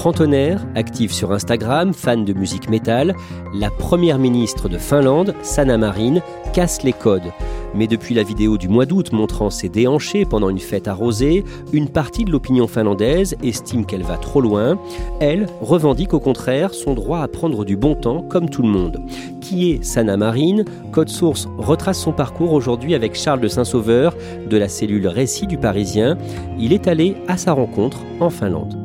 Trentenaire, 0.00 0.66
active 0.76 1.12
sur 1.12 1.30
Instagram, 1.30 1.92
fan 1.92 2.24
de 2.24 2.32
musique 2.32 2.70
métal, 2.70 3.14
la 3.52 3.68
première 3.68 4.18
ministre 4.18 4.70
de 4.70 4.78
Finlande, 4.78 5.34
Sanna 5.42 5.76
Marin, 5.76 6.20
casse 6.54 6.82
les 6.84 6.94
codes. 6.94 7.30
Mais 7.74 7.86
depuis 7.86 8.14
la 8.14 8.22
vidéo 8.22 8.56
du 8.56 8.66
mois 8.66 8.86
d'août 8.86 9.12
montrant 9.12 9.50
ses 9.50 9.68
déhanchés 9.68 10.24
pendant 10.24 10.48
une 10.48 10.58
fête 10.58 10.88
arrosée, 10.88 11.44
une 11.74 11.90
partie 11.90 12.24
de 12.24 12.30
l'opinion 12.30 12.66
finlandaise 12.66 13.36
estime 13.42 13.84
qu'elle 13.84 14.02
va 14.02 14.16
trop 14.16 14.40
loin. 14.40 14.78
Elle 15.20 15.44
revendique 15.60 16.14
au 16.14 16.18
contraire 16.18 16.72
son 16.72 16.94
droit 16.94 17.20
à 17.20 17.28
prendre 17.28 17.66
du 17.66 17.76
bon 17.76 17.94
temps 17.94 18.22
comme 18.22 18.48
tout 18.48 18.62
le 18.62 18.68
monde. 18.68 19.02
Qui 19.42 19.72
est 19.72 19.84
Sanna 19.84 20.16
Marin? 20.16 20.64
Code 20.92 21.10
Source 21.10 21.46
retrace 21.58 22.00
son 22.00 22.12
parcours 22.12 22.54
aujourd'hui 22.54 22.94
avec 22.94 23.14
Charles 23.14 23.40
de 23.40 23.48
Saint-Sauveur 23.48 24.16
de 24.48 24.56
la 24.56 24.70
cellule 24.70 25.08
Récit 25.08 25.46
du 25.46 25.58
Parisien. 25.58 26.16
Il 26.58 26.72
est 26.72 26.88
allé 26.88 27.16
à 27.28 27.36
sa 27.36 27.52
rencontre 27.52 27.98
en 28.18 28.30
Finlande. 28.30 28.79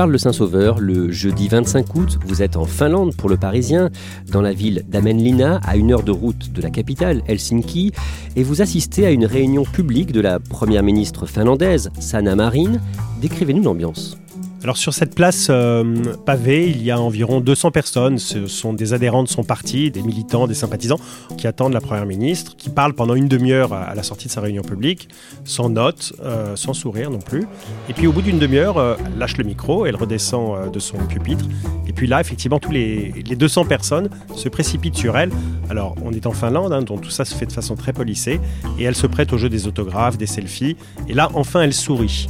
Charles 0.00 0.12
Le 0.12 0.16
Saint-Sauveur, 0.16 0.80
le 0.80 1.10
jeudi 1.10 1.48
25 1.48 1.94
août, 1.94 2.18
vous 2.24 2.40
êtes 2.40 2.56
en 2.56 2.64
Finlande 2.64 3.14
pour 3.14 3.28
le 3.28 3.36
Parisien, 3.36 3.90
dans 4.32 4.40
la 4.40 4.54
ville 4.54 4.82
d'Amenlina, 4.88 5.60
à 5.62 5.76
une 5.76 5.92
heure 5.92 6.04
de 6.04 6.10
route 6.10 6.50
de 6.54 6.62
la 6.62 6.70
capitale, 6.70 7.20
Helsinki, 7.28 7.92
et 8.34 8.42
vous 8.42 8.62
assistez 8.62 9.04
à 9.04 9.10
une 9.10 9.26
réunion 9.26 9.64
publique 9.64 10.12
de 10.12 10.22
la 10.22 10.40
première 10.40 10.82
ministre 10.82 11.26
finlandaise, 11.26 11.90
Sanna 12.00 12.34
Marin. 12.34 12.78
Décrivez-nous 13.20 13.62
l'ambiance. 13.62 14.16
Alors 14.62 14.76
sur 14.76 14.92
cette 14.92 15.14
place 15.14 15.46
euh, 15.48 15.94
pavée, 16.26 16.68
il 16.68 16.82
y 16.82 16.90
a 16.90 17.00
environ 17.00 17.40
200 17.40 17.70
personnes. 17.70 18.18
Ce 18.18 18.46
sont 18.46 18.74
des 18.74 18.92
adhérents 18.92 19.22
de 19.22 19.28
son 19.28 19.42
parti, 19.42 19.90
des 19.90 20.02
militants, 20.02 20.46
des 20.46 20.54
sympathisants 20.54 21.00
qui 21.38 21.46
attendent 21.46 21.72
la 21.72 21.80
Première 21.80 22.04
ministre, 22.04 22.56
qui 22.58 22.68
parle 22.68 22.92
pendant 22.92 23.14
une 23.14 23.26
demi-heure 23.26 23.72
à 23.72 23.94
la 23.94 24.02
sortie 24.02 24.26
de 24.26 24.32
sa 24.32 24.42
réunion 24.42 24.62
publique, 24.62 25.08
sans 25.44 25.70
notes, 25.70 26.12
euh, 26.22 26.56
sans 26.56 26.74
sourire 26.74 27.10
non 27.10 27.20
plus. 27.20 27.46
Et 27.88 27.94
puis 27.94 28.06
au 28.06 28.12
bout 28.12 28.20
d'une 28.20 28.38
demi-heure, 28.38 28.76
euh, 28.76 28.96
elle 29.06 29.18
lâche 29.18 29.38
le 29.38 29.44
micro, 29.44 29.86
elle 29.86 29.96
redescend 29.96 30.54
euh, 30.54 30.68
de 30.68 30.78
son 30.78 30.98
pupitre. 30.98 31.46
Et 31.86 31.94
puis 31.94 32.06
là, 32.06 32.20
effectivement, 32.20 32.58
tous 32.58 32.70
les, 32.70 33.14
les 33.26 33.36
200 33.36 33.64
personnes 33.64 34.10
se 34.36 34.50
précipitent 34.50 34.96
sur 34.96 35.16
elle. 35.16 35.30
Alors 35.70 35.94
on 36.04 36.12
est 36.12 36.26
en 36.26 36.32
Finlande, 36.32 36.74
hein, 36.74 36.82
donc 36.82 37.00
tout 37.00 37.10
ça 37.10 37.24
se 37.24 37.34
fait 37.34 37.46
de 37.46 37.52
façon 37.52 37.76
très 37.76 37.94
polissée. 37.94 38.40
Et 38.78 38.84
elle 38.84 38.94
se 38.94 39.06
prête 39.06 39.32
au 39.32 39.38
jeu 39.38 39.48
des 39.48 39.66
autographes, 39.66 40.18
des 40.18 40.26
selfies. 40.26 40.76
Et 41.08 41.14
là, 41.14 41.30
enfin, 41.32 41.62
elle 41.62 41.72
sourit. 41.72 42.28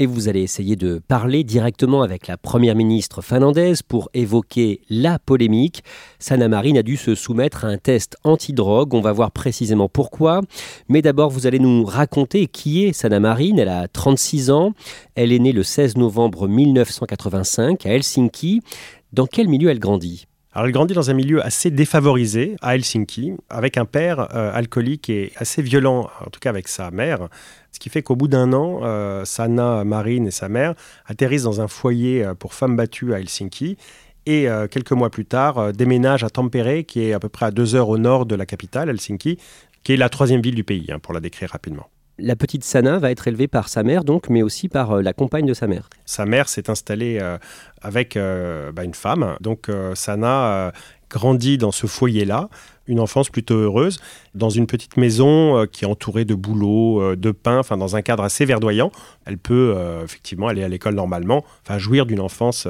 Et 0.00 0.06
vous 0.06 0.28
allez 0.28 0.40
essayer 0.40 0.76
de 0.76 0.98
parler 1.06 1.44
directement 1.44 2.00
avec 2.00 2.26
la 2.26 2.38
première 2.38 2.74
ministre 2.74 3.20
finlandaise 3.20 3.82
pour 3.82 4.08
évoquer 4.14 4.80
la 4.88 5.18
polémique. 5.18 5.84
Sanna 6.18 6.48
Marin 6.48 6.74
a 6.76 6.82
dû 6.82 6.96
se 6.96 7.14
soumettre 7.14 7.66
à 7.66 7.68
un 7.68 7.76
test 7.76 8.16
antidrogue, 8.24 8.94
on 8.94 9.02
va 9.02 9.12
voir 9.12 9.30
précisément 9.30 9.90
pourquoi. 9.90 10.40
Mais 10.88 11.02
d'abord, 11.02 11.28
vous 11.28 11.46
allez 11.46 11.58
nous 11.58 11.84
raconter 11.84 12.46
qui 12.46 12.82
est 12.82 12.94
Sanna 12.94 13.20
Marin. 13.20 13.58
Elle 13.58 13.68
a 13.68 13.88
36 13.88 14.50
ans, 14.50 14.72
elle 15.16 15.32
est 15.32 15.38
née 15.38 15.52
le 15.52 15.62
16 15.62 15.98
novembre 15.98 16.48
1985 16.48 17.84
à 17.84 17.90
Helsinki. 17.90 18.62
Dans 19.12 19.26
quel 19.26 19.48
milieu 19.48 19.68
elle 19.68 19.80
grandit? 19.80 20.29
Alors, 20.52 20.66
elle 20.66 20.72
grandit 20.72 20.94
dans 20.94 21.10
un 21.10 21.14
milieu 21.14 21.44
assez 21.44 21.70
défavorisé 21.70 22.56
à 22.60 22.74
Helsinki, 22.74 23.34
avec 23.50 23.78
un 23.78 23.84
père 23.84 24.34
euh, 24.34 24.50
alcoolique 24.52 25.08
et 25.08 25.32
assez 25.36 25.62
violent, 25.62 26.10
en 26.26 26.30
tout 26.30 26.40
cas 26.40 26.50
avec 26.50 26.66
sa 26.66 26.90
mère. 26.90 27.28
Ce 27.70 27.78
qui 27.78 27.88
fait 27.88 28.02
qu'au 28.02 28.16
bout 28.16 28.26
d'un 28.26 28.52
an, 28.52 28.80
euh, 28.82 29.24
Sanna, 29.24 29.84
Marine 29.84 30.26
et 30.26 30.32
sa 30.32 30.48
mère 30.48 30.74
atterrissent 31.06 31.44
dans 31.44 31.60
un 31.60 31.68
foyer 31.68 32.24
euh, 32.24 32.34
pour 32.34 32.54
femmes 32.54 32.74
battues 32.74 33.14
à 33.14 33.20
Helsinki. 33.20 33.76
Et 34.26 34.46
quelques 34.70 34.92
mois 34.92 35.10
plus 35.10 35.24
tard, 35.24 35.72
déménagent 35.72 36.22
à 36.24 36.30
Tampere, 36.30 36.84
qui 36.86 37.02
est 37.02 37.14
à 37.14 37.18
peu 37.18 37.30
près 37.30 37.46
à 37.46 37.50
deux 37.50 37.74
heures 37.74 37.88
au 37.88 37.96
nord 37.96 38.26
de 38.26 38.36
la 38.36 38.46
capitale, 38.46 38.90
Helsinki, 38.90 39.38
qui 39.82 39.94
est 39.94 39.96
la 39.96 40.10
troisième 40.10 40.42
ville 40.42 40.54
du 40.54 40.62
pays, 40.62 40.86
hein, 40.92 40.98
pour 41.00 41.14
la 41.14 41.20
décrire 41.20 41.50
rapidement. 41.50 41.88
La 42.20 42.36
petite 42.36 42.64
Sanna 42.64 42.98
va 42.98 43.10
être 43.10 43.28
élevée 43.28 43.48
par 43.48 43.68
sa 43.68 43.82
mère, 43.82 44.04
donc, 44.04 44.28
mais 44.28 44.42
aussi 44.42 44.68
par 44.68 44.92
euh, 44.92 45.02
la 45.02 45.12
compagne 45.12 45.46
de 45.46 45.54
sa 45.54 45.66
mère. 45.66 45.88
Sa 46.04 46.26
mère 46.26 46.48
s'est 46.48 46.68
installée 46.68 47.18
euh, 47.20 47.38
avec 47.80 48.16
euh, 48.16 48.72
bah, 48.72 48.84
une 48.84 48.94
femme. 48.94 49.36
Donc 49.40 49.70
Sana 49.94 50.72
grandit 51.08 51.58
dans 51.58 51.72
ce 51.72 51.86
foyer-là, 51.86 52.48
une 52.86 53.00
enfance 53.00 53.30
plutôt 53.30 53.56
heureuse, 53.56 54.00
dans 54.34 54.50
une 54.50 54.66
petite 54.66 54.96
maison 54.96 55.58
euh, 55.58 55.66
qui 55.66 55.84
est 55.84 55.88
entourée 55.88 56.24
de 56.24 56.34
bouleaux, 56.34 57.00
euh, 57.00 57.16
de 57.16 57.30
pain, 57.30 57.58
enfin 57.58 57.76
dans 57.76 57.96
un 57.96 58.02
cadre 58.02 58.22
assez 58.22 58.44
verdoyant. 58.44 58.92
Elle 59.26 59.38
peut 59.38 59.74
euh, 59.76 60.04
effectivement 60.04 60.48
aller 60.48 60.62
à 60.62 60.68
l'école 60.68 60.94
normalement, 60.94 61.44
enfin 61.64 61.78
jouir 61.78 62.06
d'une 62.06 62.20
enfance 62.20 62.66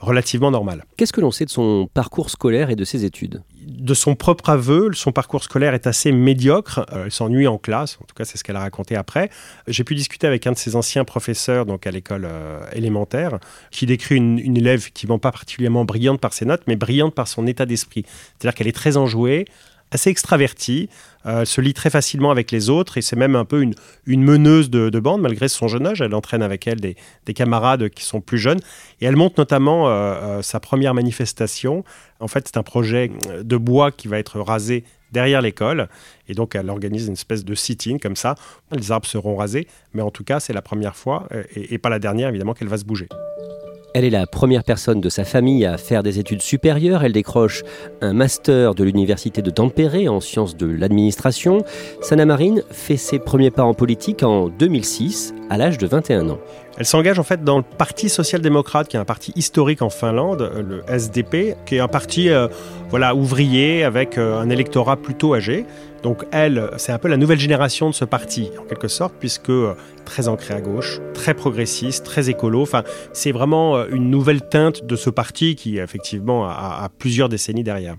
relativement 0.00 0.50
normale. 0.50 0.84
Qu'est-ce 0.96 1.12
que 1.12 1.20
l'on 1.20 1.30
sait 1.30 1.44
de 1.44 1.50
son 1.50 1.88
parcours 1.92 2.30
scolaire 2.30 2.70
et 2.70 2.76
de 2.76 2.84
ses 2.84 3.04
études? 3.04 3.42
De 3.62 3.92
son 3.92 4.14
propre 4.14 4.48
aveu, 4.48 4.90
son 4.94 5.12
parcours 5.12 5.44
scolaire 5.44 5.74
est 5.74 5.86
assez 5.86 6.10
médiocre. 6.10 6.86
Euh, 6.92 7.04
elle 7.04 7.12
s'ennuie 7.12 7.46
en 7.46 7.58
classe, 7.58 7.98
en 8.02 8.06
tout 8.06 8.14
cas 8.14 8.24
c'est 8.24 8.38
ce 8.38 8.44
qu'elle 8.44 8.56
a 8.56 8.60
raconté 8.60 8.96
après. 8.96 9.28
J'ai 9.68 9.84
pu 9.84 9.94
discuter 9.94 10.26
avec 10.26 10.46
un 10.46 10.52
de 10.52 10.56
ses 10.56 10.74
anciens 10.74 11.04
professeurs 11.04 11.66
donc 11.66 11.86
à 11.86 11.90
l'école 11.90 12.24
euh, 12.24 12.60
élémentaire, 12.72 13.38
qui 13.70 13.84
décrit 13.84 14.16
une, 14.16 14.38
une 14.38 14.56
élève 14.56 14.80
effectivement 14.80 15.18
pas 15.18 15.30
particulièrement 15.30 15.84
brillante 15.84 16.20
par 16.20 16.32
ses 16.32 16.46
notes, 16.46 16.62
mais 16.66 16.76
brillante 16.76 17.14
par 17.14 17.28
son 17.28 17.46
état 17.46 17.66
d'esprit. 17.66 18.04
C'est-à-dire 18.06 18.54
qu'elle 18.54 18.68
est 18.68 18.72
très 18.72 18.96
enjouée, 18.96 19.44
assez 19.90 20.10
extravertie, 20.10 20.88
euh, 21.26 21.40
elle 21.40 21.46
se 21.46 21.60
lie 21.60 21.74
très 21.74 21.90
facilement 21.90 22.30
avec 22.30 22.50
les 22.50 22.70
autres 22.70 22.98
et 22.98 23.02
c'est 23.02 23.16
même 23.16 23.36
un 23.36 23.44
peu 23.44 23.62
une, 23.62 23.74
meneuse 24.06 24.70
de, 24.70 24.88
de 24.88 25.00
bande 25.00 25.20
malgré 25.20 25.48
son 25.48 25.68
jeune 25.68 25.86
âge. 25.86 26.00
Elle 26.00 26.14
entraîne 26.14 26.42
avec 26.42 26.66
elle 26.66 26.80
des, 26.80 26.96
des 27.26 27.34
camarades 27.34 27.88
qui 27.90 28.04
sont 28.04 28.20
plus 28.20 28.38
jeunes 28.38 28.60
et 29.00 29.06
elle 29.06 29.16
monte 29.16 29.38
notamment 29.38 29.88
euh, 29.88 29.90
euh, 29.90 30.42
sa 30.42 30.60
première 30.60 30.94
manifestation. 30.94 31.84
En 32.20 32.28
fait, 32.28 32.48
c'est 32.48 32.56
un 32.56 32.62
projet 32.62 33.10
de 33.42 33.56
bois 33.56 33.90
qui 33.90 34.08
va 34.08 34.18
être 34.18 34.40
rasé 34.40 34.84
derrière 35.12 35.42
l'école 35.42 35.88
et 36.28 36.34
donc 36.34 36.54
elle 36.54 36.70
organise 36.70 37.06
une 37.08 37.14
espèce 37.14 37.44
de 37.44 37.54
sit-in 37.54 37.98
comme 37.98 38.16
ça. 38.16 38.36
Les 38.70 38.92
arbres 38.92 39.06
seront 39.06 39.36
rasés, 39.36 39.66
mais 39.92 40.02
en 40.02 40.10
tout 40.10 40.24
cas, 40.24 40.40
c'est 40.40 40.52
la 40.52 40.62
première 40.62 40.96
fois 40.96 41.26
euh, 41.32 41.42
et, 41.54 41.74
et 41.74 41.78
pas 41.78 41.88
la 41.88 41.98
dernière 41.98 42.28
évidemment 42.28 42.54
qu'elle 42.54 42.68
va 42.68 42.78
se 42.78 42.84
bouger. 42.84 43.08
Elle 43.92 44.04
est 44.04 44.10
la 44.10 44.26
première 44.26 44.62
personne 44.62 45.00
de 45.00 45.08
sa 45.08 45.24
famille 45.24 45.66
à 45.66 45.76
faire 45.76 46.04
des 46.04 46.20
études 46.20 46.42
supérieures. 46.42 47.02
Elle 47.02 47.12
décroche 47.12 47.64
un 48.00 48.12
master 48.12 48.76
de 48.76 48.84
l'université 48.84 49.42
de 49.42 49.50
Tampere 49.50 50.08
en 50.08 50.20
sciences 50.20 50.56
de 50.56 50.66
l'administration. 50.66 51.64
Sanna 52.00 52.24
Marin 52.24 52.56
fait 52.70 52.96
ses 52.96 53.18
premiers 53.18 53.50
pas 53.50 53.64
en 53.64 53.74
politique 53.74 54.22
en 54.22 54.48
2006, 54.48 55.34
à 55.50 55.58
l'âge 55.58 55.76
de 55.76 55.88
21 55.88 56.30
ans. 56.30 56.38
Elle 56.80 56.86
s'engage 56.86 57.18
en 57.18 57.24
fait 57.24 57.44
dans 57.44 57.58
le 57.58 57.62
Parti 57.62 58.08
social-démocrate, 58.08 58.88
qui 58.88 58.96
est 58.96 59.00
un 59.00 59.04
parti 59.04 59.34
historique 59.36 59.82
en 59.82 59.90
Finlande, 59.90 60.40
euh, 60.40 60.62
le 60.62 60.82
SDP, 60.88 61.54
qui 61.66 61.74
est 61.74 61.78
un 61.78 61.88
parti 61.88 62.30
euh, 62.30 62.48
voilà, 62.88 63.14
ouvrier 63.14 63.84
avec 63.84 64.16
euh, 64.16 64.40
un 64.40 64.48
électorat 64.48 64.96
plutôt 64.96 65.34
âgé. 65.34 65.66
Donc 66.02 66.24
elle, 66.32 66.70
c'est 66.78 66.92
un 66.92 66.96
peu 66.96 67.08
la 67.08 67.18
nouvelle 67.18 67.38
génération 67.38 67.90
de 67.90 67.94
ce 67.94 68.06
parti, 68.06 68.50
en 68.58 68.62
quelque 68.62 68.88
sorte, 68.88 69.12
puisque 69.20 69.52
très 70.06 70.26
ancré 70.28 70.54
à 70.54 70.62
gauche, 70.62 71.00
très 71.12 71.34
progressiste, 71.34 72.06
très 72.06 72.30
écolo. 72.30 72.62
Enfin, 72.62 72.82
c'est 73.12 73.32
vraiment 73.32 73.86
une 73.86 74.08
nouvelle 74.08 74.40
teinte 74.40 74.86
de 74.86 74.96
ce 74.96 75.10
parti 75.10 75.56
qui, 75.56 75.76
effectivement, 75.76 76.48
a 76.48 76.88
plusieurs 76.98 77.28
décennies 77.28 77.62
derrière. 77.62 77.96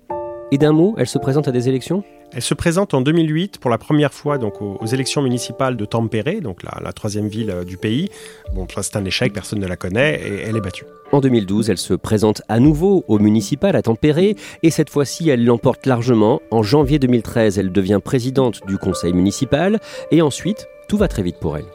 Et 0.51 0.57
d'un 0.57 0.71
mot, 0.71 0.95
elle 0.97 1.07
se 1.07 1.19
présente 1.19 1.47
à 1.47 1.51
des 1.51 1.69
élections? 1.69 2.03
Elle 2.33 2.41
se 2.41 2.53
présente 2.53 2.93
en 2.93 3.01
2008 3.01 3.57
pour 3.59 3.69
la 3.69 3.77
première 3.77 4.13
fois 4.13 4.37
donc, 4.37 4.61
aux, 4.61 4.85
élections 4.85 5.21
municipales 5.21 5.75
de 5.75 5.85
Tampere, 5.85 6.41
donc 6.41 6.63
la, 6.63 6.93
troisième 6.93 7.27
ville 7.27 7.51
euh, 7.51 7.63
du 7.63 7.77
pays. 7.77 8.09
Bon, 8.53 8.67
c'est 8.81 8.95
un 8.95 9.05
échec, 9.05 9.33
personne 9.33 9.59
ne 9.59 9.67
la 9.67 9.75
connaît, 9.75 10.15
et 10.15 10.41
elle 10.47 10.57
est 10.57 10.61
battue. 10.61 10.85
En 11.11 11.19
2012, 11.19 11.69
elle 11.69 11.77
se 11.77 11.93
présente 11.93 12.41
à 12.47 12.59
nouveau 12.59 13.03
au 13.07 13.19
municipal 13.19 13.75
à 13.75 13.81
Tampere, 13.81 14.35
et 14.63 14.69
cette 14.69 14.89
fois-ci, 14.89 15.29
elle 15.29 15.43
l'emporte 15.43 15.85
largement. 15.85 16.41
En 16.51 16.63
janvier 16.63 16.99
2013, 16.99 17.59
elle 17.59 17.71
devient 17.71 17.99
présidente 18.03 18.61
du 18.67 18.77
conseil 18.77 19.13
municipal, 19.13 19.79
et 20.11 20.21
ensuite, 20.21 20.67
tout 20.87 20.97
va 20.97 21.07
très 21.07 21.23
vite 21.23 21.37
pour 21.39 21.57
elle. 21.57 21.65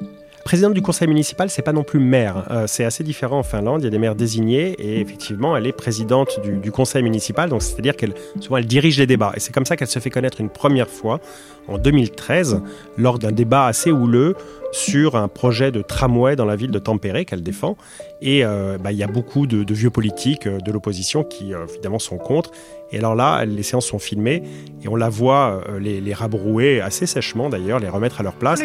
Présidente 0.46 0.74
du 0.74 0.80
conseil 0.80 1.08
municipal, 1.08 1.50
c'est 1.50 1.62
pas 1.62 1.72
non 1.72 1.82
plus 1.82 1.98
maire. 1.98 2.46
Euh, 2.52 2.68
c'est 2.68 2.84
assez 2.84 3.02
différent 3.02 3.40
en 3.40 3.42
Finlande. 3.42 3.82
Il 3.82 3.84
y 3.86 3.88
a 3.88 3.90
des 3.90 3.98
maires 3.98 4.14
désignés 4.14 4.76
et 4.78 5.00
effectivement, 5.00 5.56
elle 5.56 5.66
est 5.66 5.72
présidente 5.72 6.38
du, 6.40 6.70
conseil 6.70 7.02
municipal. 7.02 7.50
Donc, 7.50 7.62
c'est-à-dire 7.62 7.96
qu'elle 7.96 8.14
souvent 8.38 8.58
elle 8.58 8.66
dirige 8.66 8.96
les 8.96 9.08
débats. 9.08 9.32
Et 9.34 9.40
c'est 9.40 9.52
comme 9.52 9.66
ça 9.66 9.76
qu'elle 9.76 9.88
se 9.88 9.98
fait 9.98 10.08
connaître 10.08 10.40
une 10.40 10.48
première 10.48 10.88
fois 10.88 11.18
en 11.66 11.78
2013 11.78 12.62
lors 12.96 13.18
d'un 13.18 13.32
débat 13.32 13.66
assez 13.66 13.90
houleux 13.90 14.36
sur 14.70 15.16
un 15.16 15.26
projet 15.26 15.72
de 15.72 15.82
tramway 15.82 16.36
dans 16.36 16.44
la 16.44 16.54
ville 16.54 16.70
de 16.70 16.78
Tampere 16.78 17.24
qu'elle 17.24 17.42
défend. 17.42 17.76
Et 18.22 18.44
euh, 18.44 18.78
bah, 18.78 18.92
il 18.92 18.98
y 18.98 19.02
a 19.02 19.08
beaucoup 19.08 19.48
de, 19.48 19.74
vieux 19.74 19.90
politiques 19.90 20.46
euh, 20.46 20.60
de 20.60 20.70
l'opposition 20.70 21.24
qui 21.24 21.54
évidemment 21.54 21.98
sont 21.98 22.18
contre. 22.18 22.52
Et 22.92 22.98
alors 22.98 23.14
là, 23.14 23.44
les 23.44 23.62
séances 23.62 23.86
sont 23.86 23.98
filmées 23.98 24.42
et 24.82 24.88
on 24.88 24.96
la 24.96 25.08
voit 25.08 25.60
les, 25.80 26.00
les 26.00 26.14
rabrouer 26.14 26.80
assez 26.80 27.06
sèchement 27.06 27.48
d'ailleurs, 27.48 27.80
les 27.80 27.88
remettre 27.88 28.20
à 28.20 28.22
leur 28.22 28.34
place. 28.34 28.60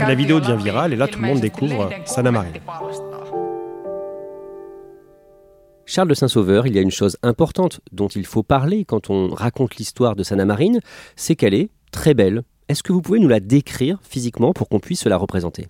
La 0.00 0.14
vidéo 0.14 0.40
devient 0.40 0.62
virale 0.62 0.92
et 0.92 0.96
là 0.96 1.08
tout 1.08 1.18
le 1.20 1.26
monde 1.26 1.40
découvre 1.40 1.90
Sanna 2.04 2.30
Marin. 2.30 2.52
Charles 5.84 6.08
de 6.08 6.14
Saint-Sauveur, 6.14 6.66
il 6.66 6.74
y 6.74 6.78
a 6.78 6.80
une 6.80 6.90
chose 6.90 7.18
importante 7.22 7.80
dont 7.90 8.08
il 8.08 8.24
faut 8.24 8.42
parler 8.42 8.84
quand 8.84 9.10
on 9.10 9.28
raconte 9.28 9.76
l'histoire 9.76 10.16
de 10.16 10.22
Sanna 10.22 10.44
Marine, 10.44 10.80
c'est 11.16 11.36
qu'elle 11.36 11.54
est 11.54 11.70
très 11.90 12.14
belle. 12.14 12.44
Est-ce 12.68 12.82
que 12.82 12.92
vous 12.92 13.02
pouvez 13.02 13.18
nous 13.18 13.28
la 13.28 13.40
décrire 13.40 13.98
physiquement 14.02 14.52
pour 14.52 14.68
qu'on 14.68 14.80
puisse 14.80 15.04
la 15.04 15.16
représenter? 15.16 15.66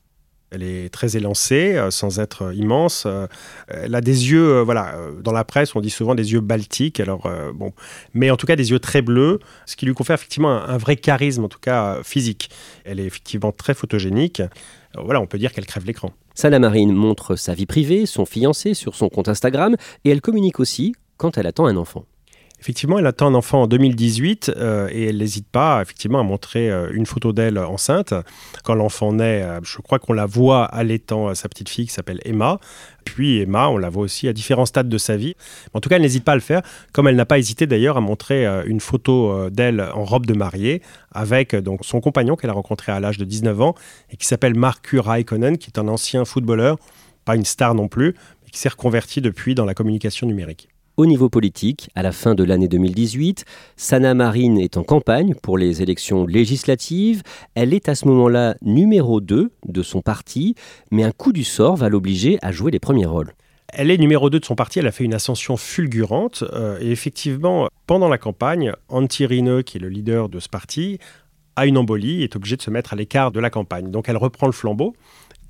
Elle 0.52 0.62
est 0.62 0.93
très 0.93 1.16
élancée, 1.16 1.75
euh, 1.75 1.90
sans 1.90 2.20
être 2.20 2.54
immense. 2.54 3.04
Euh, 3.06 3.26
elle 3.69 3.94
a 3.94 4.00
des 4.00 4.31
yeux, 4.31 4.56
euh, 4.56 4.62
voilà, 4.62 4.96
dans 5.22 5.32
la 5.32 5.44
presse, 5.44 5.75
on 5.75 5.81
dit 5.81 5.90
souvent 5.90 6.14
des 6.14 6.32
yeux 6.32 6.40
baltiques, 6.40 7.00
alors 7.00 7.28
bon, 7.54 7.72
mais 8.14 8.31
en 8.31 8.37
tout 8.37 8.46
cas 8.46 8.56
des 8.56 8.70
yeux 8.70 8.78
très 8.78 9.02
bleus, 9.02 9.38
ce 9.66 9.76
qui 9.76 9.87
lui 9.87 9.94
confère 9.94 10.14
effectivement 10.14 10.50
un, 10.50 10.76
vrai 10.76 10.96
charisme, 10.96 11.44
en 11.44 11.49
tout 11.49 11.58
cas 11.58 12.02
physique. 12.02 12.50
Elle 12.84 13.00
est 13.00 13.06
effectivement 13.06 13.52
très 13.52 13.75
photogénique. 13.75 14.43
Voilà, 14.94 15.20
on 15.20 15.26
peut 15.26 15.38
dire 15.38 15.52
qu'elle 15.52 15.66
crève 15.66 15.87
l'écran. 15.87 16.12
Sana 16.34 16.58
Marine 16.58 16.93
montre 16.93 17.37
sa 17.37 17.54
vie 17.54 17.66
privée, 17.66 18.06
son 18.06 18.26
fiancé 18.26 18.75
sur 18.75 18.94
son 18.94 19.08
compte 19.08 19.28
Instagram, 19.28 19.76
et 20.04 20.10
elle 20.10 20.20
communique 20.20 20.60
aussi 20.60 20.94
quand 21.16 21.38
elle 21.38 21.46
attend 21.46 21.66
un 21.66 21.76
enfant. 21.76 22.04
Effectivement, 22.62 23.00
elle 23.00 23.09
attend 23.09 23.26
un 23.26 23.35
enfant 23.35 23.62
en 23.62 23.67
2018 23.67 24.53
euh, 24.56 24.88
et 24.93 25.06
elle 25.06 25.17
n'hésite 25.17 25.49
pas 25.49 25.82
effectivement 25.82 26.20
à 26.20 26.23
montrer 26.23 26.70
euh, 26.70 26.93
une 26.93 27.06
photo 27.06 27.32
d'elle 27.32 27.59
enceinte. 27.59 28.14
Quand 28.62 28.76
l'enfant 28.76 29.12
naît, 29.12 29.43
euh, 29.43 29.59
je 29.64 29.79
crois 29.79 29.99
qu'on 29.99 30.12
la 30.12 30.26
voit 30.26 30.67
allaitant 30.67 31.35
sa 31.35 31.49
petite 31.49 31.69
fille 31.69 31.87
qui 31.87 31.93
s'appelle 31.93 32.20
Emma. 32.25 32.61
Puis 33.05 33.41
Emma, 33.41 33.67
on 33.67 33.79
la 33.79 33.91
voit 33.91 34.05
aussi 34.05 34.29
à 34.29 34.32
différents 34.32 34.64
stades 34.64 34.88
de 34.88 34.97
sa 34.97 35.17
vie. 35.17 35.35
En 35.75 35.81
tout 35.81 35.88
cas, 35.88 35.97
elle 35.97 36.03
n'hésite 36.03 36.23
pas 36.23 36.32
à 36.32 36.37
le 36.37 36.41
faire, 36.41 36.62
comme 36.93 37.09
elle 37.09 37.17
n'a 37.17 37.26
pas 37.26 37.41
hésité 37.41 37.67
d'ailleurs 37.67 37.97
à 37.97 38.00
montrer 38.00 38.47
une 38.67 38.79
photo 38.79 39.50
d'elle 39.50 39.81
en 39.81 40.05
robe 40.05 40.26
de 40.26 40.35
mariée 40.35 40.82
avec 41.11 41.56
donc 41.56 41.81
son 41.85 42.00
compagnon 42.00 42.37
qu'elle 42.37 42.50
a 42.50 42.53
rencontré 42.53 42.93
à 42.93 43.00
l'âge 43.00 43.19
de 43.19 43.25
19 43.25 43.61
ans 43.61 43.75
et 44.12 44.17
qui 44.17 44.26
s'appelle 44.29 44.55
Markus 44.55 45.00
Raikkonen, 45.00 45.59
qui 45.59 45.69
est 45.69 45.81
un 45.81 45.88
ancien 45.88 46.25
footballeur, 46.25 46.79
pas 47.25 47.35
une 47.35 47.44
star 47.44 47.75
non 47.75 47.88
plus, 47.88 48.14
mais 48.44 48.50
qui 48.50 48.61
s'est 48.61 48.69
reconverti 48.69 49.20
depuis 49.20 49.56
dans 49.56 49.64
la 49.64 49.75
communication 49.75 50.29
numérique. 50.29 50.72
Au 50.99 51.06
niveau 51.06 51.31
politique, 51.31 51.89
à 51.94 52.03
la 52.03 52.12
fin 52.12 52.35
de 52.35 52.44
l'année 52.44 52.69
2018, 52.69 53.47
Sana 53.77 54.12
Marine 54.12 54.59
est 54.59 54.77
en 54.77 54.83
campagne 54.83 55.35
pour 55.35 55.56
les 55.56 55.81
élections 55.81 56.27
législatives. 56.27 57.23
Elle 57.55 57.73
est 57.73 57.89
à 57.89 57.94
ce 57.94 58.06
moment-là 58.09 58.56
numéro 58.61 59.23
2 59.23 59.50
de 59.67 59.83
son 59.83 60.03
parti, 60.03 60.55
mais 60.91 61.03
un 61.03 61.11
coup 61.11 61.33
du 61.33 61.44
sort 61.44 61.77
va 61.77 61.89
l'obliger 61.89 62.39
à 62.43 62.53
jouer 62.53 62.71
les 62.71 62.79
premiers 62.79 63.06
rôles. 63.06 63.33
Elle 63.69 63.91
est 63.91 63.97
numéro 63.97 64.29
2 64.29 64.41
de 64.41 64.44
son 64.44 64.55
parti, 64.55 64.81
elle 64.81 64.87
a 64.87 64.93
fait 64.93 65.05
une 65.05 65.15
ascension 65.15 65.56
fulgurante. 65.56 66.44
Euh, 66.53 66.79
et 66.83 66.91
effectivement, 66.91 67.69
pendant 67.87 68.11
la 68.11 68.19
campagne, 68.19 68.75
Antti 68.91 69.25
Rinne, 69.25 69.62
qui 69.62 69.79
est 69.79 69.81
le 69.81 69.88
leader 69.88 70.29
de 70.29 70.41
ce 70.41 70.50
parti, 70.50 70.99
a 71.56 71.65
une 71.65 71.79
embolie 71.79 72.23
est 72.23 72.37
obligé 72.37 72.56
de 72.56 72.62
se 72.62 72.71
mettre 72.71 72.93
à 72.93 72.97
l'écart 72.97 73.33
de 73.33 73.41
la 73.41 73.49
campagne. 73.49 73.91
Donc 73.91 74.11
elle 74.11 74.19
reprend 74.19 74.47
le 74.47 74.53
flambeau. 74.53 74.95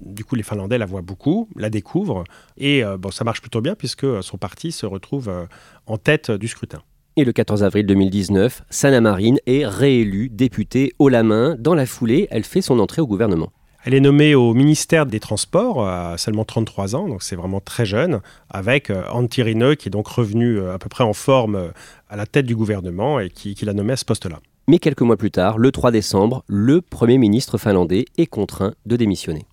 Du 0.04 0.24
coup, 0.24 0.34
les 0.34 0.42
Finlandais 0.42 0.78
la 0.78 0.86
voient 0.86 1.02
beaucoup, 1.02 1.48
la 1.56 1.70
découvrent, 1.70 2.24
et 2.58 2.84
euh, 2.84 2.96
bon, 2.96 3.10
ça 3.10 3.24
marche 3.24 3.40
plutôt 3.40 3.60
bien 3.60 3.74
puisque 3.74 4.06
son 4.22 4.36
parti 4.36 4.72
se 4.72 4.84
retrouve 4.84 5.28
euh, 5.28 5.46
en 5.86 5.96
tête 5.96 6.30
du 6.30 6.48
scrutin. 6.48 6.82
Et 7.16 7.24
le 7.24 7.32
14 7.32 7.62
avril 7.62 7.86
2019, 7.86 8.62
Sanna 8.70 9.00
Marin 9.00 9.36
est 9.46 9.66
réélue 9.66 10.28
députée 10.30 10.92
haut 10.98 11.08
la 11.08 11.22
main. 11.22 11.56
Dans 11.58 11.74
la 11.74 11.86
foulée, 11.86 12.26
elle 12.30 12.44
fait 12.44 12.62
son 12.62 12.78
entrée 12.78 13.02
au 13.02 13.06
gouvernement. 13.06 13.52
Elle 13.84 13.94
est 13.94 14.00
nommée 14.00 14.34
au 14.34 14.54
ministère 14.54 15.06
des 15.06 15.20
Transports 15.20 15.86
à 15.86 16.16
seulement 16.16 16.44
33 16.44 16.96
ans, 16.96 17.08
donc 17.08 17.22
c'est 17.22 17.36
vraiment 17.36 17.60
très 17.60 17.84
jeune, 17.84 18.20
avec 18.48 18.90
euh, 18.90 19.04
Antti 19.12 19.42
Rinne 19.42 19.76
qui 19.76 19.88
est 19.88 19.90
donc 19.90 20.08
revenu 20.08 20.60
à 20.68 20.78
peu 20.78 20.88
près 20.88 21.04
en 21.04 21.12
forme 21.12 21.70
à 22.08 22.16
la 22.16 22.26
tête 22.26 22.46
du 22.46 22.56
gouvernement 22.56 23.20
et 23.20 23.30
qui, 23.30 23.54
qui 23.54 23.64
l'a 23.64 23.72
nommé 23.72 23.92
à 23.92 23.96
ce 23.96 24.04
poste-là. 24.04 24.40
Mais 24.68 24.78
quelques 24.78 25.02
mois 25.02 25.16
plus 25.16 25.32
tard, 25.32 25.58
le 25.58 25.72
3 25.72 25.90
décembre, 25.90 26.44
le 26.46 26.80
Premier 26.80 27.18
ministre 27.18 27.58
finlandais 27.58 28.04
est 28.16 28.26
contraint 28.26 28.74
de 28.86 28.96
démissionner. 28.96 29.44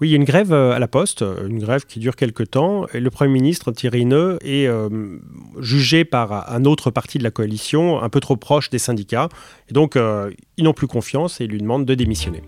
Oui, 0.00 0.08
il 0.08 0.10
y 0.12 0.14
a 0.14 0.16
une 0.16 0.24
grève 0.24 0.52
euh, 0.52 0.72
à 0.72 0.78
la 0.78 0.86
Poste, 0.86 1.22
euh, 1.22 1.48
une 1.48 1.58
grève 1.58 1.84
qui 1.84 1.98
dure 1.98 2.14
quelques 2.14 2.50
temps. 2.50 2.86
Et 2.94 3.00
le 3.00 3.10
Premier 3.10 3.32
ministre 3.32 3.72
Thierry 3.72 4.04
Neu 4.04 4.38
est 4.42 4.68
euh, 4.68 5.18
jugé 5.58 6.04
par 6.04 6.52
un 6.52 6.64
autre 6.64 6.92
parti 6.92 7.18
de 7.18 7.24
la 7.24 7.32
coalition, 7.32 8.00
un 8.00 8.08
peu 8.08 8.20
trop 8.20 8.36
proche 8.36 8.70
des 8.70 8.78
syndicats. 8.78 9.28
Et 9.68 9.72
donc, 9.72 9.96
ils 9.96 10.64
n'ont 10.64 10.72
plus 10.72 10.86
confiance 10.86 11.40
et 11.40 11.44
ils 11.44 11.50
lui 11.50 11.60
demandent 11.60 11.84
de 11.84 11.94
démissionner. 11.94 12.42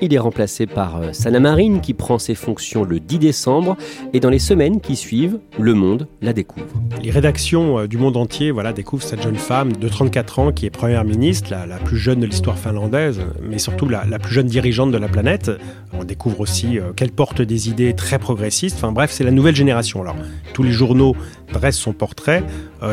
Il 0.00 0.14
est 0.14 0.18
remplacé 0.18 0.66
par 0.66 0.96
euh, 0.96 1.12
Sana 1.12 1.38
Marine 1.38 1.80
qui 1.80 1.94
prend 1.94 2.18
ses 2.18 2.34
fonctions 2.34 2.82
le 2.82 2.98
10 2.98 3.18
décembre 3.18 3.76
et 4.12 4.20
dans 4.20 4.30
les 4.30 4.38
semaines 4.38 4.80
qui 4.80 4.96
suivent, 4.96 5.38
le 5.58 5.74
monde 5.74 6.08
la 6.22 6.32
découvre. 6.32 6.66
Les 7.02 7.10
rédactions 7.10 7.80
euh, 7.80 7.86
du 7.86 7.98
monde 7.98 8.16
entier 8.16 8.50
voilà, 8.50 8.72
découvrent 8.72 9.02
cette 9.02 9.22
jeune 9.22 9.36
femme 9.36 9.72
de 9.72 9.88
34 9.88 10.38
ans 10.38 10.52
qui 10.52 10.66
est 10.66 10.70
première 10.70 11.04
ministre, 11.04 11.50
la, 11.50 11.76
plus 11.76 11.98
jeune 11.98 12.20
de 12.20 12.26
l'histoire 12.26 12.58
finlandaise, 12.58 13.20
mais 13.42 13.58
surtout 13.58 13.88
la, 13.88 14.04
plus 14.18 14.32
jeune 14.32 14.46
dirigeante 14.46 14.90
de 14.90 14.98
la 14.98 15.08
planète. 15.08 15.50
On 15.92 16.04
découvre 16.04 16.40
aussi 16.40 16.78
euh, 16.78 16.92
qu'elle 16.92 17.12
porte 17.12 17.42
des 17.42 17.68
idées 17.68 17.94
très 17.94 18.18
progressistes. 18.18 18.76
Enfin 18.76 18.92
bref, 18.92 19.10
c'est 19.12 19.24
la 19.24 19.30
nouvelle 19.30 19.56
génération. 19.56 20.00
Alors, 20.00 20.16
tous 20.54 20.62
les 20.62 20.72
journaux 20.72 21.14
dressent 21.52 21.76
son 21.76 21.92
portrait, 21.92 22.42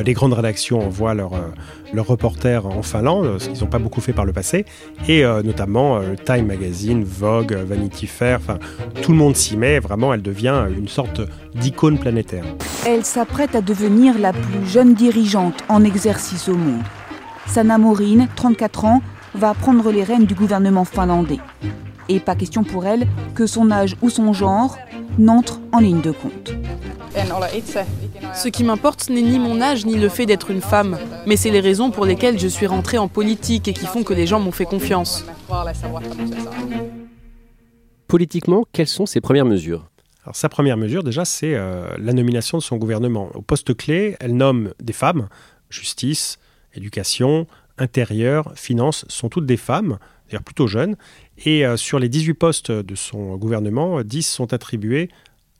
les 0.06 0.13
grandes 0.13 0.34
rédactions 0.34 0.79
envoient 0.86 1.13
leur 1.13 1.32
leurs 1.93 2.08
reporters 2.08 2.65
en 2.65 2.81
Finlande, 2.81 3.39
ce 3.39 3.50
qu'ils 3.50 3.62
n'ont 3.62 3.69
pas 3.69 3.79
beaucoup 3.79 4.01
fait 4.01 4.13
par 4.13 4.25
le 4.25 4.34
passé, 4.34 4.65
et 5.08 5.24
euh, 5.24 5.41
notamment 5.43 5.98
euh, 5.98 6.15
Time 6.25 6.48
Magazine, 6.48 7.03
Vogue, 7.03 7.53
Vanity 7.53 8.08
Fair, 8.08 8.39
tout 9.01 9.12
le 9.12 9.17
monde 9.17 9.36
s'y 9.36 9.58
met, 9.58 9.79
vraiment 9.79 10.13
elle 10.13 10.22
devient 10.22 10.65
une 10.75 10.88
sorte 10.88 11.22
d'icône 11.55 11.98
planétaire. 11.98 12.43
Elle 12.86 13.05
s'apprête 13.05 13.55
à 13.55 13.62
devenir 13.62 14.17
la 14.17 14.34
plus 14.34 14.65
jeune 14.65 14.93
dirigeante 14.93 15.63
en 15.69 15.84
exercice 15.84 16.48
au 16.50 16.55
monde. 16.55 16.84
Sanna 17.48 17.77
Marin, 17.77 18.27
34 18.36 18.86
ans, 18.86 19.01
va 19.36 19.53
prendre 19.53 19.91
les 19.91 20.03
rênes 20.03 20.25
du 20.25 20.36
gouvernement 20.36 20.86
finlandais. 20.86 21.39
Et 22.08 22.19
pas 22.19 22.36
question 22.36 22.63
pour 22.63 22.86
elle 22.86 23.08
que 23.36 23.46
son 23.46 23.72
âge 23.72 23.96
ou 24.01 24.10
son 24.10 24.34
genre 24.34 24.77
n'entre 25.17 25.60
en 25.72 25.79
ligne 25.79 26.01
de 26.01 26.12
compte. 26.12 26.53
Ce 28.33 28.47
qui 28.47 28.63
m'importe 28.63 29.09
n'est 29.09 29.21
ni 29.21 29.39
mon 29.39 29.61
âge 29.61 29.85
ni 29.85 29.95
le 29.95 30.09
fait 30.09 30.25
d'être 30.25 30.51
une 30.51 30.61
femme, 30.61 30.97
mais 31.25 31.35
c'est 31.35 31.49
les 31.49 31.59
raisons 31.59 31.91
pour 31.91 32.05
lesquelles 32.05 32.39
je 32.39 32.47
suis 32.47 32.67
rentrée 32.67 32.97
en 32.97 33.07
politique 33.07 33.67
et 33.67 33.73
qui 33.73 33.85
font 33.85 34.03
que 34.03 34.13
les 34.13 34.27
gens 34.27 34.39
m'ont 34.39 34.51
fait 34.51 34.65
confiance. 34.65 35.25
Politiquement, 38.07 38.65
quelles 38.71 38.88
sont 38.88 39.05
ses 39.05 39.21
premières 39.21 39.45
mesures? 39.45 39.89
Alors, 40.23 40.35
sa 40.35 40.49
première 40.49 40.77
mesure, 40.77 41.03
déjà, 41.03 41.25
c'est 41.25 41.55
euh, 41.55 41.88
la 41.97 42.13
nomination 42.13 42.57
de 42.57 42.63
son 42.63 42.77
gouvernement. 42.77 43.29
Au 43.33 43.41
poste 43.41 43.75
clé, 43.75 44.15
elle 44.19 44.35
nomme 44.35 44.73
des 44.81 44.93
femmes. 44.93 45.29
Justice, 45.69 46.39
éducation, 46.73 47.47
intérieur, 47.77 48.51
finances 48.55 49.05
sont 49.07 49.29
toutes 49.29 49.45
des 49.45 49.57
femmes, 49.57 49.97
d'ailleurs 50.27 50.43
plutôt 50.43 50.67
jeunes. 50.67 50.95
Et 51.45 51.65
euh, 51.65 51.77
sur 51.77 51.99
les 51.99 52.09
18 52.09 52.33
postes 52.33 52.71
de 52.71 52.95
son 52.95 53.38
gouvernement, 53.38 54.01
10 54.03 54.23
sont 54.23 54.53
attribués 54.53 55.09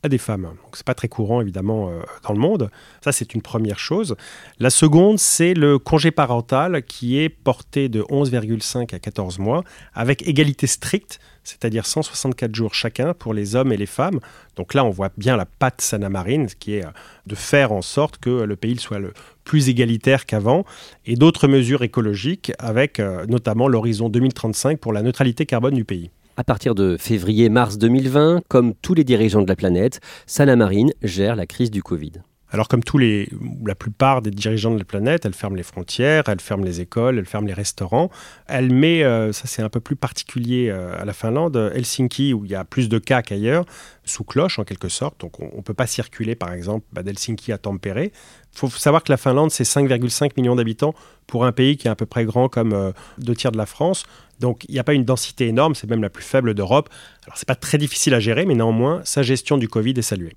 à 0.03 0.10
des 0.10 0.18
femmes. 0.18 0.44
Donc 0.44 0.75
c'est 0.75 0.86
pas 0.86 0.94
très 0.94 1.08
courant 1.08 1.41
évidemment 1.41 1.89
euh, 1.89 2.01
dans 2.24 2.34
le 2.34 2.39
monde. 2.39 2.70
Ça 3.03 3.12
c'est 3.12 3.34
une 3.34 3.41
première 3.41 3.79
chose. 3.79 4.15
La 4.60 4.70
seconde 4.70 5.20
c'est 5.20 5.53
le 5.53 5.77
congé 5.77 6.12
parental 6.12 6.84
qui 6.84 7.20
est 7.20 7.29
porté 7.29 7.89
de 7.89 8.01
11,5 8.03 8.96
à 8.96 9.00
14 9.00 9.39
mois 9.39 9.63
avec 9.94 10.25
égalité 10.27 10.68
stricte, 10.68 11.20
c'est-à-dire 11.44 11.86
164 11.86 12.56
jours 12.56 12.74
chacun 12.74 13.13
pour 13.13 13.34
les 13.34 13.56
hommes 13.56 13.74
et 13.74 13.77
les 13.77 13.86
femmes. 13.86 14.20
Donc 14.56 14.74
là 14.74 14.86
on 14.86 14.89
voit 14.89 15.10
bien 15.18 15.36
la 15.36 15.46
patte 15.46 15.82
Sanamarine 15.82 16.48
qui 16.48 16.75
est 16.75 16.86
euh, 16.86 16.91
de 17.27 17.36
faire 17.36 17.72
en 17.74 17.82
sorte 17.82 18.18
que 18.20 18.29
le 18.29 18.56
pays 18.56 18.77
soit 18.77 19.00
le 19.00 19.13
plus 19.44 19.68
égalitaire 19.68 20.25
qu'avant 20.25 20.63
et 21.06 21.15
d'autres 21.15 21.48
mesures 21.48 21.84
écologiques 21.84 22.53
avec 22.60 23.00
euh, 23.00 23.25
notamment 23.25 23.68
l'horizon 23.68 24.08
2035 24.08 24.79
pour 24.79 24.94
la 24.94 25.01
neutralité 25.01 25.46
carbone 25.46 25.74
du 25.74 25.84
pays. 25.84 26.10
À 26.39 26.46
partir 26.46 26.74
de 26.74 26.96
février-mars 26.96 27.77
2020, 27.77 28.43
comme 28.48 28.74
tous 28.74 28.93
les 28.93 29.03
dirigeants 29.03 29.41
de 29.41 29.48
la 29.50 29.58
planète, 29.58 30.00
Sana 30.25 30.55
Marine 30.55 30.93
gère 31.03 31.36
la 31.36 31.46
crise 31.46 31.69
du 31.69 31.84
Covid. 31.84 32.13
Alors 32.51 32.68
comme 32.68 32.84
tous 32.84 32.98
les, 32.98 33.29
la 33.65 33.75
plupart 33.75 34.22
des 34.22 34.32
dirigeants 34.32 34.72
de 34.72 34.79
la 34.79 34.86
planète, 34.86 35.25
elle 35.25 35.34
ferme 35.34 35.56
les 35.56 35.63
frontières, 35.63 36.24
elle 36.27 36.39
ferme 36.39 36.65
les 36.65 36.82
écoles, 36.82 37.20
elle 37.20 37.25
ferme 37.25 37.46
les 37.46 37.53
restaurants. 37.53 38.10
Elle 38.48 38.74
met, 38.74 39.03
euh, 39.03 39.32
ça 39.32 39.44
c'est 39.46 39.62
un 39.62 39.70
peu 39.70 39.79
plus 39.79 39.96
particulier 39.96 40.70
euh, 40.70 41.00
à 41.00 41.06
la 41.06 41.13
Finlande, 41.13 41.72
Helsinki 41.75 42.34
où 42.34 42.46
il 42.46 42.51
y 42.51 42.56
a 42.56 42.63
plus 42.63 42.89
de 42.89 42.98
cas 42.98 43.22
qu'ailleurs, 43.22 43.65
sous 44.03 44.24
cloche 44.24 44.58
en 44.58 44.63
quelque 44.63 44.89
sorte. 44.89 45.20
Donc 45.22 45.39
on 45.39 45.58
ne 45.58 45.62
peut 45.62 45.75
pas 45.75 45.86
circuler 45.86 46.36
par 46.36 46.51
exemple 46.51 46.86
bah, 46.91 47.03
d'Helsinki 47.03 47.51
à 47.51 47.60
Tampere. 47.60 48.06
Il 48.06 48.12
faut 48.56 48.70
savoir 48.70 49.03
que 49.03 49.12
la 49.12 49.18
Finlande 49.18 49.51
c'est 49.51 49.63
5,5 49.63 50.32
millions 50.38 50.56
d'habitants 50.56 50.96
pour 51.27 51.46
un 51.46 51.51
pays 51.51 51.77
qui 51.77 51.88
est 51.88 51.91
à 51.91 51.96
peu 51.96 52.08
près 52.08 52.25
grand 52.25 52.50
comme 52.50 52.74
euh, 52.74 52.91
deux 53.20 53.36
tiers 53.36 53.51
de 53.51 53.58
la 53.58 53.68
France. 53.68 54.06
Donc 54.39 54.63
il 54.68 54.74
n'y 54.74 54.79
a 54.79 54.84
pas 54.84 54.94
une 54.94 55.06
densité 55.06 55.48
énorme, 55.48 55.75
c'est 55.75 55.88
même 55.88 56.01
la 56.01 56.10
plus 56.10 56.24
faible 56.24 56.56
d'Europe. 56.56 56.89
Alors 57.25 57.38
c'est 57.38 57.48
pas 57.48 57.56
très 57.56 57.77
difficile 57.77 58.15
à 58.15 58.20
gérer, 58.20 58.46
mais 58.46 58.56
néanmoins, 58.56 59.01
sa 59.03 59.22
gestion 59.22 59.58
du 59.60 59.68
Covid 59.68 59.94
est 59.98 60.01
saluée. 60.01 60.34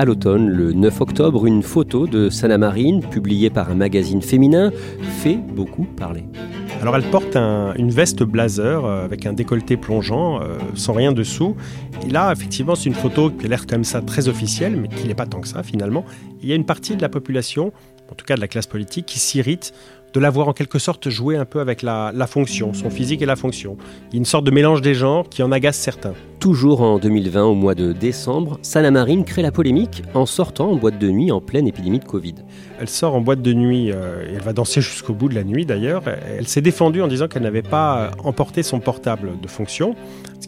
À 0.00 0.06
l'automne, 0.06 0.48
le 0.48 0.72
9 0.72 1.02
octobre, 1.02 1.44
une 1.44 1.62
photo 1.62 2.06
de 2.06 2.30
Sana 2.30 2.56
Marine, 2.56 3.02
publiée 3.02 3.50
par 3.50 3.70
un 3.70 3.74
magazine 3.74 4.22
féminin, 4.22 4.70
fait 5.20 5.36
beaucoup 5.36 5.84
parler. 5.84 6.24
Alors 6.80 6.96
elle 6.96 7.02
porte 7.02 7.36
une 7.36 7.90
veste 7.90 8.22
blazer 8.22 8.82
euh, 8.82 9.04
avec 9.04 9.26
un 9.26 9.34
décolleté 9.34 9.76
plongeant, 9.76 10.40
euh, 10.40 10.56
sans 10.74 10.94
rien 10.94 11.12
dessous. 11.12 11.54
Et 12.06 12.10
là, 12.10 12.32
effectivement, 12.32 12.76
c'est 12.76 12.88
une 12.88 12.94
photo 12.94 13.28
qui 13.28 13.44
a 13.44 13.48
l'air 13.50 13.66
comme 13.66 13.84
ça 13.84 14.00
très 14.00 14.28
officielle, 14.28 14.74
mais 14.74 14.88
qui 14.88 15.06
n'est 15.06 15.14
pas 15.14 15.26
tant 15.26 15.42
que 15.42 15.48
ça 15.48 15.62
finalement. 15.62 16.06
Il 16.42 16.48
y 16.48 16.52
a 16.52 16.54
une 16.54 16.64
partie 16.64 16.96
de 16.96 17.02
la 17.02 17.10
population, 17.10 17.70
en 18.10 18.14
tout 18.14 18.24
cas 18.24 18.36
de 18.36 18.40
la 18.40 18.48
classe 18.48 18.66
politique, 18.66 19.04
qui 19.04 19.18
s'irrite 19.18 19.74
de 20.12 20.20
l'avoir 20.20 20.48
en 20.48 20.52
quelque 20.52 20.78
sorte 20.78 21.08
joué 21.08 21.36
un 21.36 21.44
peu 21.44 21.60
avec 21.60 21.82
la, 21.82 22.12
fonction, 22.26 22.74
son 22.74 22.90
physique 22.90 23.22
et 23.22 23.26
la 23.26 23.36
fonction. 23.36 23.76
Il 24.10 24.14
y 24.14 24.16
a 24.16 24.18
une 24.18 24.24
sorte 24.24 24.44
de 24.44 24.50
mélange 24.50 24.82
des 24.82 24.94
genres 24.94 25.28
qui 25.28 25.42
en 25.42 25.52
agace 25.52 25.76
certains. 25.76 26.14
Toujours 26.38 26.80
en 26.80 26.98
2020, 26.98 27.44
au 27.44 27.54
mois 27.54 27.74
de 27.74 27.92
décembre, 27.92 28.58
Sana 28.62 28.90
Marine 28.90 29.24
crée 29.24 29.42
la 29.42 29.52
polémique 29.52 30.02
en 30.14 30.24
sortant 30.24 30.70
en 30.70 30.76
boîte 30.76 30.98
de 30.98 31.10
nuit 31.10 31.30
en 31.30 31.40
pleine 31.40 31.68
épidémie 31.68 31.98
de 31.98 32.04
Covid. 32.04 32.36
Elle 32.80 32.88
sort 32.88 33.14
en 33.14 33.20
boîte 33.20 33.42
de 33.42 33.52
nuit, 33.52 33.92
euh, 33.92 34.26
et 34.26 34.34
elle 34.34 34.42
va 34.42 34.54
danser 34.54 34.80
jusqu'au 34.80 35.12
bout 35.12 35.28
de 35.28 35.34
la 35.34 35.44
nuit 35.44 35.66
d'ailleurs. 35.66 36.02
Elle 36.06 36.48
s'est 36.48 36.62
défendue 36.62 37.02
en 37.02 37.08
disant 37.08 37.28
qu'elle 37.28 37.42
n'avait 37.42 37.60
pas 37.60 38.12
emporté 38.24 38.62
son 38.62 38.80
portable 38.80 39.32
de 39.40 39.48
fonction, 39.48 39.94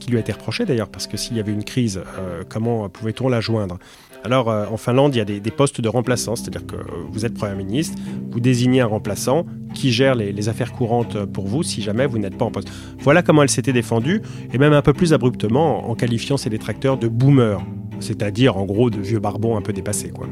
qui 0.03 0.11
lui 0.11 0.17
a 0.17 0.21
été 0.21 0.33
reproché 0.33 0.65
d'ailleurs, 0.65 0.89
parce 0.89 1.07
que 1.07 1.17
s'il 1.17 1.37
y 1.37 1.41
avait 1.41 1.53
une 1.53 1.63
crise, 1.65 2.03
euh, 2.19 2.43
comment 2.49 2.89
pouvait-on 2.89 3.29
la 3.29 3.41
joindre? 3.41 3.79
Alors 4.25 4.51
euh, 4.51 4.67
en 4.71 4.77
Finlande, 4.77 5.15
il 5.15 5.19
y 5.19 5.21
a 5.21 5.25
des, 5.25 5.41
postes 5.51 5.81
de 5.81 5.89
remplaçants, 5.89 6.37
c'est-à-dire 6.37 6.67
que 6.67 6.77
vous 7.11 7.25
êtes 7.25 7.35
Premier 7.35 7.55
ministre, 7.55 7.97
vous 8.31 8.41
désignez 8.41 8.81
un 8.81 8.87
remplaçant 8.87 9.47
qui 9.75 9.93
gère 9.93 10.15
les, 10.15 10.49
affaires 10.49 10.73
courantes 10.73 11.25
pour 11.27 11.47
vous 11.47 11.63
si 11.63 11.83
jamais 11.83 12.07
vous 12.07 12.19
n'êtes 12.19 12.37
pas 12.37 12.45
en 12.45 12.51
poste. 12.51 12.69
Voilà 12.99 13.23
comment 13.23 13.43
elle 13.43 13.49
s'était 13.49 13.73
défendue, 13.73 14.23
et 14.53 14.59
même 14.59 14.73
un 14.73 14.83
peu 14.83 14.93
plus 14.93 15.13
abruptement 15.13 15.89
en 15.89 15.95
qualifiant 15.95 16.37
ses 16.37 16.51
détracteurs 16.51 16.99
de 16.99 17.07
boomers, 17.07 17.63
c'est-à-dire 18.01 18.57
en 18.57 18.65
gros 18.65 18.91
de 18.91 19.01
vieux 19.01 19.21
barbons 19.21 19.57
un 19.57 19.63
peu 19.63 19.73
dépassés. 19.73 20.11
Quoi. 20.11 20.27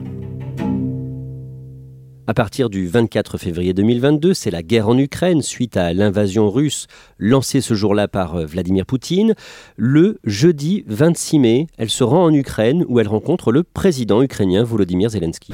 À 2.31 2.33
partir 2.33 2.71
du 2.71 2.87
24 2.87 3.39
février 3.39 3.75
2022, 3.75 4.35
c'est 4.35 4.53
la 4.53 4.63
guerre 4.63 4.89
en 4.89 4.97
Ukraine 4.97 5.43
suite 5.43 5.77
à 5.77 5.93
l'invasion 5.93 6.49
russe 6.49 6.87
lancée 7.19 7.61
ce 7.61 7.75
jour-là 7.75 8.07
par 8.07 8.37
euh, 8.37 8.47
Vladimir 8.47 8.87
Poutine. 8.87 9.35
Le 9.77 10.21
jeudi 10.23 10.85
26 10.87 11.39
mai, 11.41 11.67
elle 11.77 11.91
se 11.91 12.05
rend 12.05 12.23
en 12.27 12.33
Ukraine 12.33 12.85
où 12.87 13.01
elle 13.01 13.09
rencontre 13.09 13.51
le 13.51 13.65
président 13.65 14.23
ukrainien 14.23 14.63
Volodymyr 14.63 15.11
Zelensky. 15.11 15.53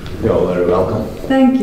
Thank 1.26 1.62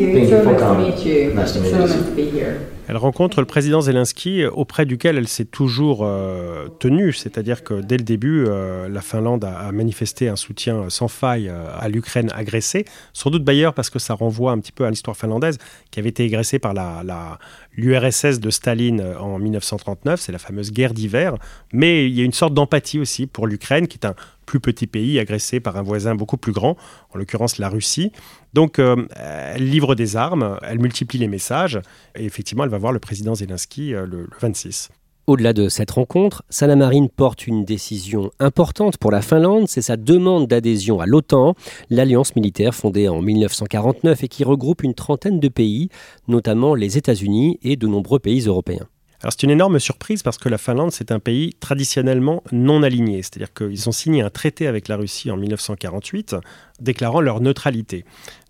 elle 2.86 2.98
rencontre 2.98 3.40
le 3.40 3.46
président 3.46 3.80
Zelensky 3.80 4.44
auprès 4.44 4.84
duquel 4.84 5.16
elle 5.16 5.28
s'est 5.28 5.46
toujours 5.46 6.00
euh, 6.02 6.68
tenue, 6.78 7.12
c'est-à-dire 7.14 7.64
que 7.64 7.80
dès 7.80 7.96
le 7.96 8.04
début, 8.04 8.44
euh, 8.46 8.88
la 8.88 9.00
Finlande 9.00 9.44
a, 9.44 9.72
manifesté 9.72 10.28
un 10.28 10.36
soutien 10.36 10.90
sans 10.90 11.08
faille 11.08 11.48
euh, 11.48 11.66
à 11.78 11.88
l'Ukraine 11.88 12.30
agressée, 12.34 12.84
sans 13.14 13.30
doute 13.30 13.42
d'ailleurs 13.42 13.72
parce 13.72 13.88
que 13.88 13.98
ça 13.98 14.12
renvoie 14.12 14.52
un 14.52 14.58
petit 14.58 14.72
peu 14.72 14.84
à 14.84 14.90
l'histoire 14.90 15.16
finlandaise 15.16 15.58
qui 15.90 15.98
avait 15.98 16.10
été 16.10 16.24
agressée 16.26 16.58
par 16.58 16.74
la, 16.74 17.38
l'URSS 17.76 18.40
de 18.40 18.50
Staline 18.50 19.00
en 19.18 19.38
1939, 19.38 20.20
c'est 20.20 20.32
la 20.32 20.38
fameuse 20.38 20.72
guerre 20.72 20.94
d'hiver, 20.94 21.36
mais 21.72 22.06
il 22.06 22.14
y 22.14 22.20
a 22.20 22.24
une 22.24 22.32
sorte 22.32 22.54
d'empathie 22.54 22.98
aussi 22.98 23.26
pour 23.26 23.46
l'Ukraine 23.46 23.88
qui 23.88 23.98
est 23.98 24.06
un 24.06 24.14
plus 24.46 24.60
petit 24.60 24.86
pays 24.86 25.18
agressé 25.18 25.60
par 25.60 25.76
un 25.76 25.82
voisin 25.82 26.14
beaucoup 26.14 26.36
plus 26.36 26.52
grand, 26.52 26.76
en 27.12 27.18
l'occurrence 27.18 27.58
la 27.58 27.68
Russie. 27.68 28.12
Donc 28.52 28.78
euh, 28.78 29.06
elle 29.16 29.68
livre 29.68 29.94
des 29.94 30.16
armes, 30.16 30.58
elle 30.62 30.78
multiplie 30.78 31.18
les 31.18 31.28
messages, 31.28 31.80
et 32.14 32.24
effectivement 32.24 32.64
elle 32.64 32.70
va 32.70 32.78
voir 32.78 32.92
le 32.92 33.00
président 33.00 33.34
Zelensky 33.34 33.94
euh, 33.94 34.06
le, 34.06 34.28
26. 34.40 34.90
Au-delà 35.26 35.54
de 35.54 35.70
cette 35.70 35.92
rencontre, 35.92 36.44
Sana 36.50 36.76
Marine 36.76 37.08
porte 37.08 37.46
une 37.46 37.64
décision 37.64 38.30
importante 38.40 38.98
pour 38.98 39.10
la 39.10 39.22
Finlande, 39.22 39.68
c'est 39.68 39.80
sa 39.80 39.96
demande 39.96 40.48
d'adhésion 40.48 41.00
à 41.00 41.06
l'OTAN, 41.06 41.54
l'alliance 41.88 42.36
militaire 42.36 42.74
fondée 42.74 43.08
en 43.08 43.22
1949 43.22 44.22
et 44.22 44.28
qui 44.28 44.44
regroupe 44.44 44.82
une 44.82 44.92
trentaine 44.92 45.40
de 45.40 45.48
pays, 45.48 45.88
notamment 46.28 46.74
les 46.74 46.98
États-Unis 46.98 47.58
et 47.62 47.76
de 47.76 47.86
nombreux 47.86 48.18
pays 48.18 48.42
européens. 48.42 48.86
C'est 49.30 49.44
une 49.44 49.50
énorme 49.50 49.78
surprise 49.78 50.22
parce 50.22 50.36
que 50.36 50.50
la 50.50 50.58
Finlande, 50.58 50.92
c'est 50.92 51.10
un 51.10 51.20
pays 51.20 51.54
traditionnellement 51.58 52.42
non 52.52 52.82
aligné. 52.82 53.22
C'est-à-dire 53.22 53.54
qu'ils 53.54 53.88
ont 53.88 53.92
signé 53.92 54.20
un 54.20 54.28
traité 54.28 54.66
avec 54.66 54.88
la 54.88 54.96
Russie 54.96 55.30
en 55.30 55.38
1948 55.38 56.36
déclarant 56.80 57.22
leur 57.22 57.40
neutralité. 57.40 58.04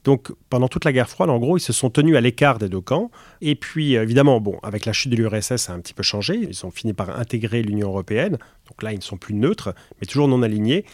Donc 0.05 0.33
pendant 0.51 0.69
toute 0.69 0.85
la 0.85 0.93
guerre 0.93 1.09
froide, 1.09 1.31
en 1.31 1.39
gros, 1.39 1.57
ils 1.57 1.61
se 1.61 1.73
sont 1.73 1.91
tenus 1.91 2.17
à 2.17 2.21
l'écart 2.21 2.59
des 2.59 2.69
deux 2.69 2.81
camps. 2.81 3.11
Et 3.41 3.55
puis 3.55 3.95
évidemment, 3.95 4.41
bon, 4.41 4.59
avec 4.63 4.85
la 4.85 4.93
chute 4.93 5.11
de 5.11 5.17
l'URSS, 5.17 5.57
ça 5.57 5.73
a 5.73 5.77
un 5.77 5.81
petit 5.81 5.95
peu 5.95 6.03
changé. 6.03 6.37
Ils 6.37 6.65
ont 6.67 6.71
fini 6.71 6.93
par 6.93 7.19
intégrer 7.19 7.63
l'Union 7.63 7.89
européenne. 7.89 8.39
Donc 8.69 8.83
là, 8.83 8.93
ils 8.93 8.99
ne 8.99 9.03
sont 9.03 9.17
plus 9.17 9.35
neutres, 9.35 9.75
mais 10.01 10.07
toujours 10.07 10.29
non 10.29 10.43
alignés. 10.43 10.85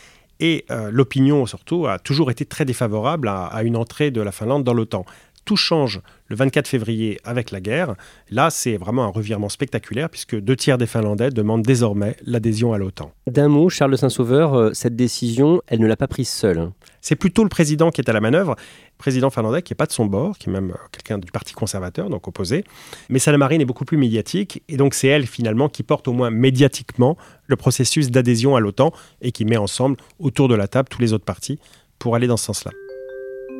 Et 0.42 0.64
euh, 0.70 0.90
l'opinion, 0.90 1.44
surtout, 1.44 1.86
a 1.86 1.98
toujours 1.98 2.30
été 2.30 2.46
très 2.46 2.64
défavorable 2.64 3.28
à 3.28 3.62
une 3.62 3.76
entrée 3.76 4.10
de 4.10 4.22
la 4.22 4.32
Finlande 4.32 4.64
dans 4.64 4.72
l'OTAN 4.72 5.04
tout 5.50 5.56
change 5.56 6.00
le 6.28 6.36
24 6.36 6.68
février 6.68 7.18
avec 7.24 7.50
la 7.50 7.60
guerre. 7.60 7.96
Là, 8.30 8.50
c'est 8.50 8.76
vraiment 8.76 9.02
un 9.02 9.08
revirement 9.08 9.48
spectaculaire 9.48 10.08
puisque 10.08 10.38
deux 10.38 10.54
tiers 10.54 10.78
des 10.78 10.86
Finlandais 10.86 11.30
demandent 11.30 11.64
désormais 11.64 12.14
l'adhésion 12.24 12.72
à 12.72 12.78
l'OTAN. 12.78 13.10
D'un 13.26 13.48
mot, 13.48 13.68
Charles 13.68 13.90
de 13.90 13.96
Saint-Sauveur, 13.96 14.54
euh, 14.54 14.72
cette 14.72 14.94
décision, 14.94 15.60
elle 15.66 15.80
ne 15.80 15.88
l'a 15.88 15.96
pas 15.96 16.06
prise 16.06 16.28
seule. 16.28 16.70
C'est 17.00 17.16
plutôt 17.16 17.42
le 17.42 17.48
président 17.48 17.90
qui 17.90 18.00
est 18.00 18.08
à 18.08 18.12
la 18.12 18.20
manœuvre, 18.20 18.54
président 18.96 19.28
finlandais 19.30 19.62
qui 19.62 19.72
n'est 19.72 19.76
pas 19.76 19.86
de 19.86 19.92
son 19.92 20.06
bord, 20.06 20.38
qui 20.38 20.50
est 20.50 20.52
même 20.52 20.70
euh, 20.70 20.86
quelqu'un 20.92 21.18
du 21.18 21.32
parti 21.32 21.52
conservateur, 21.52 22.10
donc 22.10 22.28
opposé. 22.28 22.62
Mais 23.08 23.18
Marine 23.36 23.60
est 23.60 23.64
beaucoup 23.64 23.84
plus 23.84 23.96
médiatique, 23.96 24.62
et 24.68 24.76
donc 24.76 24.94
c'est 24.94 25.08
elle 25.08 25.26
finalement 25.26 25.68
qui 25.68 25.82
porte 25.82 26.06
au 26.06 26.12
moins 26.12 26.30
médiatiquement 26.30 27.16
le 27.48 27.56
processus 27.56 28.12
d'adhésion 28.12 28.54
à 28.54 28.60
l'OTAN 28.60 28.92
et 29.20 29.32
qui 29.32 29.44
met 29.44 29.56
ensemble 29.56 29.96
autour 30.20 30.46
de 30.46 30.54
la 30.54 30.68
table 30.68 30.88
tous 30.88 31.00
les 31.00 31.12
autres 31.12 31.24
partis 31.24 31.58
pour 31.98 32.14
aller 32.14 32.28
dans 32.28 32.36
ce 32.36 32.44
sens-là. 32.44 32.70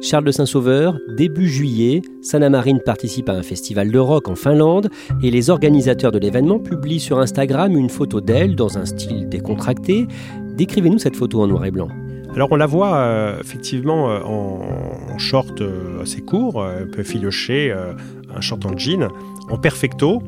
Charles 0.03 0.25
de 0.25 0.31
Saint-Sauveur, 0.31 0.99
début 1.09 1.49
juillet, 1.49 2.01
Marine 2.51 2.81
participe 2.81 3.29
à 3.29 3.35
un 3.35 3.43
festival 3.43 3.91
de 3.91 3.99
rock 3.99 4.29
en 4.29 4.35
Finlande 4.35 4.89
et 5.23 5.31
les 5.31 5.51
organisateurs 5.51 6.11
de 6.11 6.19
l'événement 6.19 6.59
publient 6.59 7.01
sur 7.01 7.19
Instagram 7.19 7.77
une 7.77 7.91
photo 7.91 8.23
d'elle 8.23 8.57
dans 8.57 8.79
un 8.79 8.87
style 8.87 9.29
décontracté. 9.29 10.07
Décrivez-nous 10.57 10.99
cette 10.99 11.17
photo 11.17 11.43
en 11.43 11.49
noir 11.49 11.67
et 11.67 11.71
blanc. 11.71 11.89
Alors 12.35 12.49
on 12.53 12.57
la 12.57 12.67
voit 12.67 12.97
euh, 12.97 13.41
effectivement 13.41 14.11
euh, 14.11 14.21
en, 14.23 15.19
short 15.19 15.61
euh, 15.61 16.01
assez 16.03 16.23
court, 16.23 16.65
un 16.65 16.87
peu 16.87 17.03
filoché, 17.03 17.75
un 18.35 18.41
short 18.41 18.65
en 18.65 18.79
jean, 18.79 19.09
en 19.51 19.59
perfecto 19.59 20.23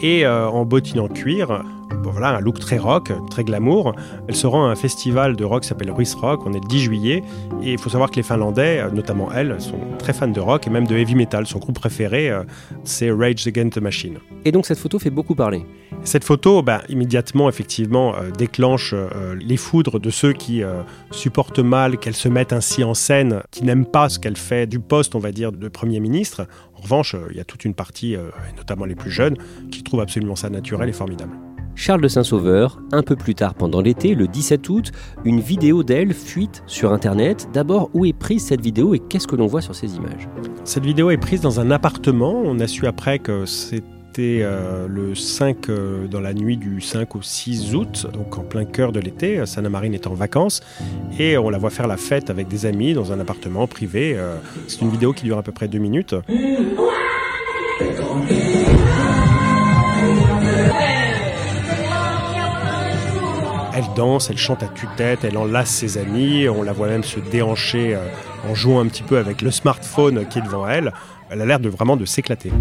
et 0.00 0.26
en 0.26 0.64
bottines 0.64 1.00
en 1.00 1.08
cuir 1.08 1.62
voilà, 2.10 2.36
un 2.36 2.40
look 2.40 2.58
très 2.58 2.78
rock, 2.78 3.12
très 3.30 3.44
glamour. 3.44 3.94
Elle 4.28 4.34
se 4.34 4.46
rend 4.46 4.66
à 4.66 4.70
un 4.70 4.74
festival 4.74 5.36
de 5.36 5.44
rock 5.44 5.62
qui 5.62 5.68
s'appelle 5.68 5.90
Ruiz 5.90 6.14
Rock, 6.14 6.44
on 6.46 6.52
est 6.52 6.60
le 6.62 6.68
10 6.68 6.80
juillet, 6.80 7.22
et 7.62 7.72
il 7.72 7.78
faut 7.78 7.90
savoir 7.90 8.10
que 8.10 8.16
les 8.16 8.22
Finlandais, 8.22 8.80
euh, 8.80 8.90
notamment 8.90 9.30
elle, 9.32 9.60
sont 9.60 9.78
très 9.98 10.12
fans 10.12 10.28
de 10.28 10.40
rock 10.40 10.66
et 10.66 10.70
même 10.70 10.86
de 10.86 10.96
heavy 10.96 11.14
metal. 11.14 11.46
Son 11.46 11.58
groupe 11.58 11.78
préféré, 11.78 12.30
euh, 12.30 12.42
c'est 12.84 13.10
Rage 13.10 13.46
Against 13.46 13.74
the 13.74 13.82
Machine. 13.82 14.18
Et 14.44 14.52
donc 14.52 14.66
cette 14.66 14.78
photo 14.78 14.98
fait 14.98 15.10
beaucoup 15.10 15.34
parler 15.34 15.64
cette 16.04 16.24
photo, 16.24 16.62
ben, 16.62 16.80
immédiatement, 16.88 17.48
effectivement, 17.48 18.14
euh, 18.16 18.30
déclenche 18.30 18.94
les 19.40 19.56
foudres 19.56 20.00
de 20.00 20.10
ceux 20.10 20.32
qui 20.32 20.62
supportent 21.10 21.58
mal 21.58 21.98
qu'elle 21.98 22.14
se 22.14 22.28
mette 22.28 22.52
ainsi 22.52 22.84
en 22.84 22.94
scène, 22.94 23.42
qui 23.50 23.64
n'aiment 23.64 23.86
pas 23.86 24.08
ce 24.08 24.18
qu'elle 24.18 24.36
fait 24.36 24.66
du 24.66 24.80
poste, 24.80 25.14
on 25.14 25.18
va 25.18 25.32
dire, 25.32 25.52
de 25.52 25.68
Premier 25.68 26.00
ministre. 26.00 26.46
En 26.76 26.82
revanche, 26.82 27.16
il 27.30 27.36
y 27.36 27.40
a 27.40 27.44
toute 27.44 27.64
une 27.64 27.74
partie, 27.74 28.16
notamment 28.56 28.84
les 28.84 28.94
plus 28.94 29.10
jeunes, 29.10 29.36
qui 29.70 29.82
trouvent 29.82 30.00
absolument 30.00 30.36
ça 30.36 30.50
naturel 30.50 30.88
et 30.88 30.92
formidable. 30.92 31.32
Charles 31.74 32.02
de 32.02 32.08
Saint-Sauveur, 32.08 32.80
un 32.92 33.02
peu 33.02 33.16
plus 33.16 33.34
tard 33.34 33.54
pendant 33.54 33.80
l'été, 33.80 34.14
le 34.14 34.28
17 34.28 34.68
août, 34.68 34.92
une 35.24 35.40
vidéo 35.40 35.82
d'elle 35.82 36.12
fuite 36.12 36.62
sur 36.66 36.92
Internet. 36.92 37.48
D'abord, 37.52 37.90
où 37.94 38.04
est 38.04 38.12
prise 38.12 38.44
cette 38.44 38.60
vidéo 38.60 38.94
et 38.94 38.98
qu'est-ce 38.98 39.26
que 39.26 39.36
l'on 39.36 39.46
voit 39.46 39.62
sur 39.62 39.74
ces 39.74 39.96
images? 39.96 40.28
Cette 40.64 40.84
vidéo 40.84 41.10
est 41.10 41.16
prise 41.16 41.40
dans 41.40 41.60
un 41.60 41.70
appartement. 41.70 42.40
On 42.44 42.60
a 42.60 42.66
su 42.66 42.86
après 42.86 43.18
que 43.18 43.44
c'était 44.14 44.40
euh, 44.42 44.86
le 44.88 45.14
5 45.14 45.70
euh, 45.70 46.06
dans 46.06 46.20
la 46.20 46.34
nuit 46.34 46.58
du 46.58 46.82
5 46.82 47.16
au 47.16 47.22
6 47.22 47.74
août, 47.74 48.06
donc 48.12 48.36
en 48.36 48.42
plein 48.42 48.66
cœur 48.66 48.92
de 48.92 49.00
l'été. 49.00 49.46
Sana 49.46 49.70
Marine 49.70 49.94
est 49.94 50.06
en 50.06 50.12
vacances 50.12 50.60
et 51.18 51.38
on 51.38 51.48
la 51.48 51.56
voit 51.56 51.70
faire 51.70 51.86
la 51.86 51.96
fête 51.96 52.28
avec 52.28 52.46
des 52.46 52.66
amis 52.66 52.92
dans 52.92 53.10
un 53.10 53.20
appartement 53.20 53.66
privé. 53.66 54.12
Euh, 54.14 54.36
c'est 54.68 54.82
une 54.82 54.90
vidéo 54.90 55.14
qui 55.14 55.24
dure 55.24 55.38
à 55.38 55.42
peu 55.42 55.52
près 55.52 55.66
deux 55.66 55.78
minutes. 55.78 56.14
Elle 63.74 63.84
danse, 63.96 64.28
elle 64.28 64.36
chante 64.36 64.62
à 64.62 64.66
tue-tête, 64.66 65.20
elle 65.24 65.38
enlace 65.38 65.70
ses 65.70 65.96
amis, 65.96 66.50
on 66.50 66.62
la 66.62 66.74
voit 66.74 66.88
même 66.88 67.04
se 67.04 67.18
déhancher 67.18 67.96
en 68.46 68.54
jouant 68.54 68.80
un 68.80 68.88
petit 68.88 69.04
peu 69.04 69.16
avec 69.16 69.40
le 69.40 69.50
smartphone 69.50 70.26
qui 70.28 70.38
est 70.38 70.42
devant 70.42 70.68
elle. 70.68 70.92
Elle 71.30 71.40
a 71.40 71.46
l'air 71.46 71.60
de 71.60 71.70
vraiment 71.70 71.96
de 71.96 72.04
s'éclater 72.04 72.52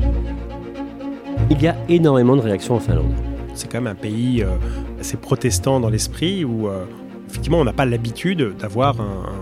il 1.52 1.62
y 1.62 1.68
a 1.68 1.76
énormément 1.90 2.38
de 2.38 2.42
réactions 2.42 2.76
en 2.76 2.80
Finlande. 2.80 3.14
C'est 3.54 3.70
quand 3.70 3.82
même 3.82 3.92
un 3.92 3.96
pays 3.96 4.42
euh, 4.42 4.56
assez 5.02 5.18
protestant 5.18 5.82
dans 5.82 5.90
l'esprit 5.90 6.46
où 6.46 6.70
euh, 6.70 6.86
effectivement 7.30 7.60
on 7.60 7.66
n'a 7.66 7.74
pas 7.74 7.86
l'habitude 7.86 8.56
d'avoir 8.58 8.96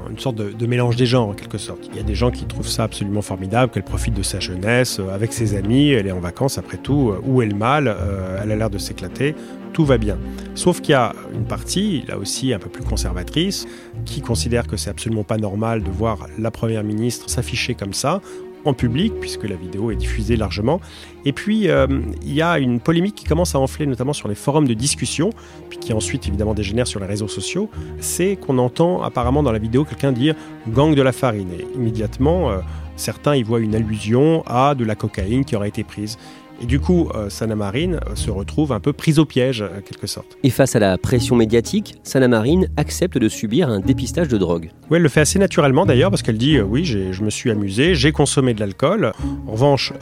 une 0.10 0.18
sorte 0.18 0.36
de, 0.36 0.66
mélange 0.66 0.96
des 0.96 1.06
genres 1.06 1.30
en 1.30 1.34
quelque 1.34 1.60
sorte. 1.60 1.88
Il 1.92 1.96
y 1.96 2.00
a 2.00 2.04
des 2.04 2.16
gens 2.16 2.32
qui 2.32 2.46
trouvent 2.46 2.68
ça 2.68 2.84
absolument 2.84 3.22
formidable, 3.22 3.72
qu'elle 3.72 3.84
profite 3.84 4.16
de 4.16 4.24
sa 4.24 4.40
jeunesse 4.40 5.00
euh, 5.00 5.14
avec 5.14 5.34
ses 5.34 5.56
amis, 5.56 5.90
elle 5.90 6.08
est 6.08 6.12
en 6.12 6.20
vacances 6.20 6.58
après 6.58 6.78
tout, 6.78 7.14
où 7.24 7.44
est 7.44 7.48
le 7.48 7.56
mal, 7.56 7.96
elle 8.42 8.52
a 8.52 8.56
l'air 8.56 8.70
de 8.72 8.80
s'éclater, 8.80 9.36
tout 9.74 9.86
va 9.86 10.00
bien. 10.00 10.18
Sauf 10.56 10.82
qu'il 10.82 10.94
y 10.94 10.96
a 10.96 11.14
une 11.34 11.46
partie, 11.46 12.04
là 12.08 12.18
aussi 12.18 12.54
un 12.54 12.60
peu 12.60 12.70
plus 12.70 12.84
conservatrice, 12.84 13.68
qui 14.06 14.22
considère 14.22 14.66
que 14.66 14.78
c'est 14.78 14.90
absolument 14.90 15.24
pas 15.24 15.38
normal 15.38 15.84
de 15.84 15.92
voir 15.92 16.26
la 16.40 16.50
première 16.50 16.84
ministre 16.84 17.30
s'afficher 17.30 17.76
comme 17.76 17.94
ça, 17.94 18.20
en 18.66 18.74
public, 18.74 19.14
puisque 19.20 19.44
la 19.44 19.56
vidéo 19.56 19.92
est 19.92 19.96
diffusée 19.96 20.36
largement. 20.36 20.80
Et 21.26 21.34
puis, 21.34 21.70
euh, 21.70 21.88
il 22.24 22.34
y 22.34 22.42
a 22.42 22.60
une 22.60 22.80
polémique 22.80 23.16
qui 23.16 23.26
commence 23.26 23.56
à 23.56 23.60
enfler, 23.60 23.86
notamment 23.86 24.14
sur 24.14 24.28
les 24.28 24.36
forums 24.36 24.68
de 24.68 24.74
discussion, 24.74 25.32
puis 25.70 25.80
qui 25.80 25.94
ensuite, 25.94 26.28
évidemment, 26.28 26.54
dégénère 26.54 26.88
sur 26.88 27.00
les 27.00 27.06
réseaux 27.06 27.28
sociaux. 27.28 27.70
C'est 28.00 28.36
qu'on 28.36 28.58
entend 28.58 29.02
apparemment 29.02 29.44
dans 29.44 29.52
la 29.52 29.60
vidéo 29.60 29.86
quelqu'un 29.86 30.12
dire 30.12 30.36
gang 30.68 30.96
de 30.96 31.02
la 31.02 31.12
farine. 31.12 31.50
Et 31.52 31.66
immédiatement, 31.76 32.52
euh, 32.52 32.60
certains 32.96 33.36
y 33.36 33.44
voient 33.44 33.60
une 33.60 33.76
allusion 33.76 34.44
à 34.46 34.76
de 34.76 34.86
la 34.86 34.96
cocaïne 34.96 35.46
qui 35.46 35.56
aurait 35.56 35.70
été 35.70 35.84
prise. 35.84 36.18
Et 36.62 36.66
du 36.66 36.80
coup, 36.80 37.10
euh, 37.16 37.30
Sana 37.30 37.56
Marine 37.56 38.00
euh, 38.08 38.16
se 38.16 38.30
retrouve 38.30 38.74
un 38.74 38.82
peu 38.82 38.92
prise 38.92 39.18
au 39.18 39.26
piège, 39.26 39.62
euh, 39.62 39.80
quelque 39.86 40.08
sorte. 40.08 40.38
Et 40.44 40.50
face 40.50 40.76
à 40.76 40.80
la 40.80 40.98
pression 40.98 41.38
médiatique, 41.38 41.96
Sana 42.04 42.28
Marine 42.28 42.68
accepte 42.76 43.18
de 43.18 43.30
subir 43.30 43.70
un 43.70 43.80
dépistage 43.80 44.28
de 44.28 44.38
drogue. 44.38 44.72
Oui, 44.90 44.98
elle 44.98 45.04
le 45.04 45.10
fait 45.10 45.22
assez 45.22 45.40
naturellement 45.40 45.86
d'ailleurs, 45.86 46.10
parce 46.10 46.22
qu'elle 46.22 46.38
dit 46.38 46.60
Oui, 46.60 46.84
je 46.84 47.24
me 47.24 47.30
suis 47.30 47.50
amusé, 47.50 47.96
j'ai 47.96 48.12
consommé 48.12 48.54
de 48.54 48.60
l'alcool. 48.60 49.14
En 49.48 49.52
revanche, 49.52 49.94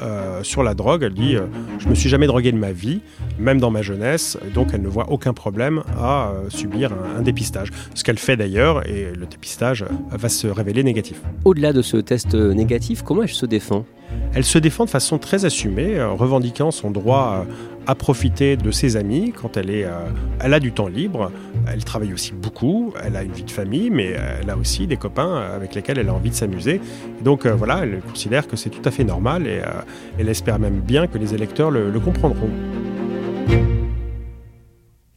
sur 0.43 0.63
la 0.63 0.73
drogue, 0.73 1.03
elle 1.03 1.13
dit 1.13 1.35
Je 1.79 1.87
me 1.87 1.95
suis 1.95 2.09
jamais 2.09 2.27
drogué 2.27 2.51
de 2.51 2.57
ma 2.57 2.71
vie, 2.71 3.01
même 3.37 3.59
dans 3.59 3.71
ma 3.71 3.81
jeunesse, 3.81 4.37
donc 4.53 4.69
elle 4.73 4.81
ne 4.81 4.87
voit 4.87 5.11
aucun 5.11 5.33
problème 5.33 5.83
à 5.99 6.31
subir 6.49 6.91
un, 6.93 7.19
un 7.19 7.21
dépistage. 7.21 7.69
Ce 7.93 8.03
qu'elle 8.03 8.17
fait 8.17 8.37
d'ailleurs, 8.37 8.87
et 8.87 9.11
le 9.15 9.25
dépistage 9.25 9.85
va 10.11 10.29
se 10.29 10.47
révéler 10.47 10.83
négatif. 10.83 11.21
Au-delà 11.45 11.73
de 11.73 11.81
ce 11.81 11.97
test 11.97 12.33
négatif, 12.33 13.01
comment 13.01 13.23
elle 13.23 13.29
se 13.29 13.45
défend? 13.45 13.85
Elle 14.33 14.43
se 14.43 14.57
défend 14.57 14.85
de 14.85 14.89
façon 14.89 15.17
très 15.17 15.45
assumée, 15.45 15.97
euh, 15.97 16.09
revendiquant 16.09 16.71
son 16.71 16.91
droit 16.91 17.45
euh, 17.47 17.51
à 17.87 17.95
profiter 17.95 18.55
de 18.55 18.71
ses 18.71 18.95
amis 18.95 19.33
quand 19.35 19.57
elle, 19.57 19.69
est, 19.69 19.85
euh, 19.85 20.09
elle 20.39 20.53
a 20.53 20.59
du 20.59 20.71
temps 20.71 20.87
libre. 20.87 21.31
Elle 21.71 21.83
travaille 21.83 22.13
aussi 22.13 22.33
beaucoup, 22.33 22.93
elle 23.03 23.15
a 23.15 23.23
une 23.23 23.31
vie 23.31 23.43
de 23.43 23.51
famille, 23.51 23.89
mais 23.89 24.15
elle 24.41 24.49
a 24.49 24.57
aussi 24.57 24.87
des 24.87 24.97
copains 24.97 25.35
avec 25.35 25.75
lesquels 25.75 25.97
elle 25.97 26.09
a 26.09 26.13
envie 26.13 26.29
de 26.29 26.35
s'amuser. 26.35 26.79
Donc 27.21 27.45
voilà, 27.45 27.79
elle 27.83 27.99
considère 27.99 28.47
que 28.47 28.55
c'est 28.55 28.69
tout 28.69 28.81
à 28.85 28.91
fait 28.91 29.03
normal 29.03 29.47
et 29.47 29.61
elle 30.17 30.29
espère 30.29 30.59
même 30.59 30.79
bien 30.79 31.07
que 31.07 31.17
les 31.17 31.33
électeurs 31.33 31.71
le 31.71 31.99
comprendront. 31.99 32.49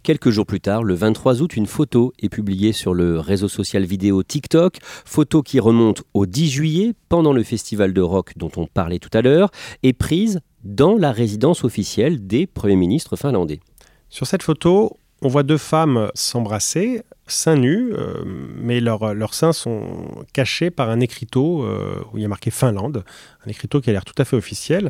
Quelques 0.02 0.30
jours 0.30 0.46
plus 0.46 0.60
tard, 0.60 0.82
le 0.82 0.94
23 0.94 1.42
août, 1.42 1.56
une 1.56 1.66
photo 1.66 2.14
est 2.22 2.30
publiée 2.30 2.72
sur 2.72 2.94
le 2.94 3.20
réseau 3.20 3.48
social 3.48 3.84
vidéo 3.84 4.22
TikTok, 4.22 4.78
photo 4.82 5.42
qui 5.42 5.60
remonte 5.60 6.04
au 6.14 6.24
10 6.24 6.48
juillet, 6.48 6.94
pendant 7.10 7.34
le 7.34 7.42
festival 7.42 7.92
de 7.92 8.00
rock 8.00 8.32
dont 8.36 8.50
on 8.56 8.66
parlait 8.66 8.98
tout 8.98 9.10
à 9.12 9.20
l'heure, 9.20 9.50
et 9.82 9.92
prise 9.92 10.40
dans 10.64 10.96
la 10.96 11.12
résidence 11.12 11.64
officielle 11.64 12.26
des 12.26 12.46
premiers 12.46 12.76
ministres 12.76 13.16
finlandais. 13.16 13.60
Sur 14.08 14.26
cette 14.26 14.42
photo, 14.42 14.96
on 15.20 15.28
voit 15.28 15.42
deux 15.42 15.58
femmes 15.58 16.10
s'embrasser, 16.14 17.02
seins 17.26 17.56
nus, 17.56 17.92
euh, 17.92 18.24
mais 18.24 18.80
leurs 18.80 19.34
seins 19.34 19.52
sont 19.52 20.24
cachés 20.32 20.70
par 20.70 20.88
un 20.88 21.00
écriteau 21.00 21.62
euh, 21.62 22.02
où 22.12 22.16
il 22.16 22.22
y 22.22 22.24
a 22.24 22.28
marqué 22.28 22.50
Finlande, 22.50 23.04
un 23.46 23.50
écriteau 23.50 23.82
qui 23.82 23.90
a 23.90 23.92
l'air 23.92 24.06
tout 24.06 24.14
à 24.16 24.24
fait 24.24 24.36
officiel. 24.36 24.88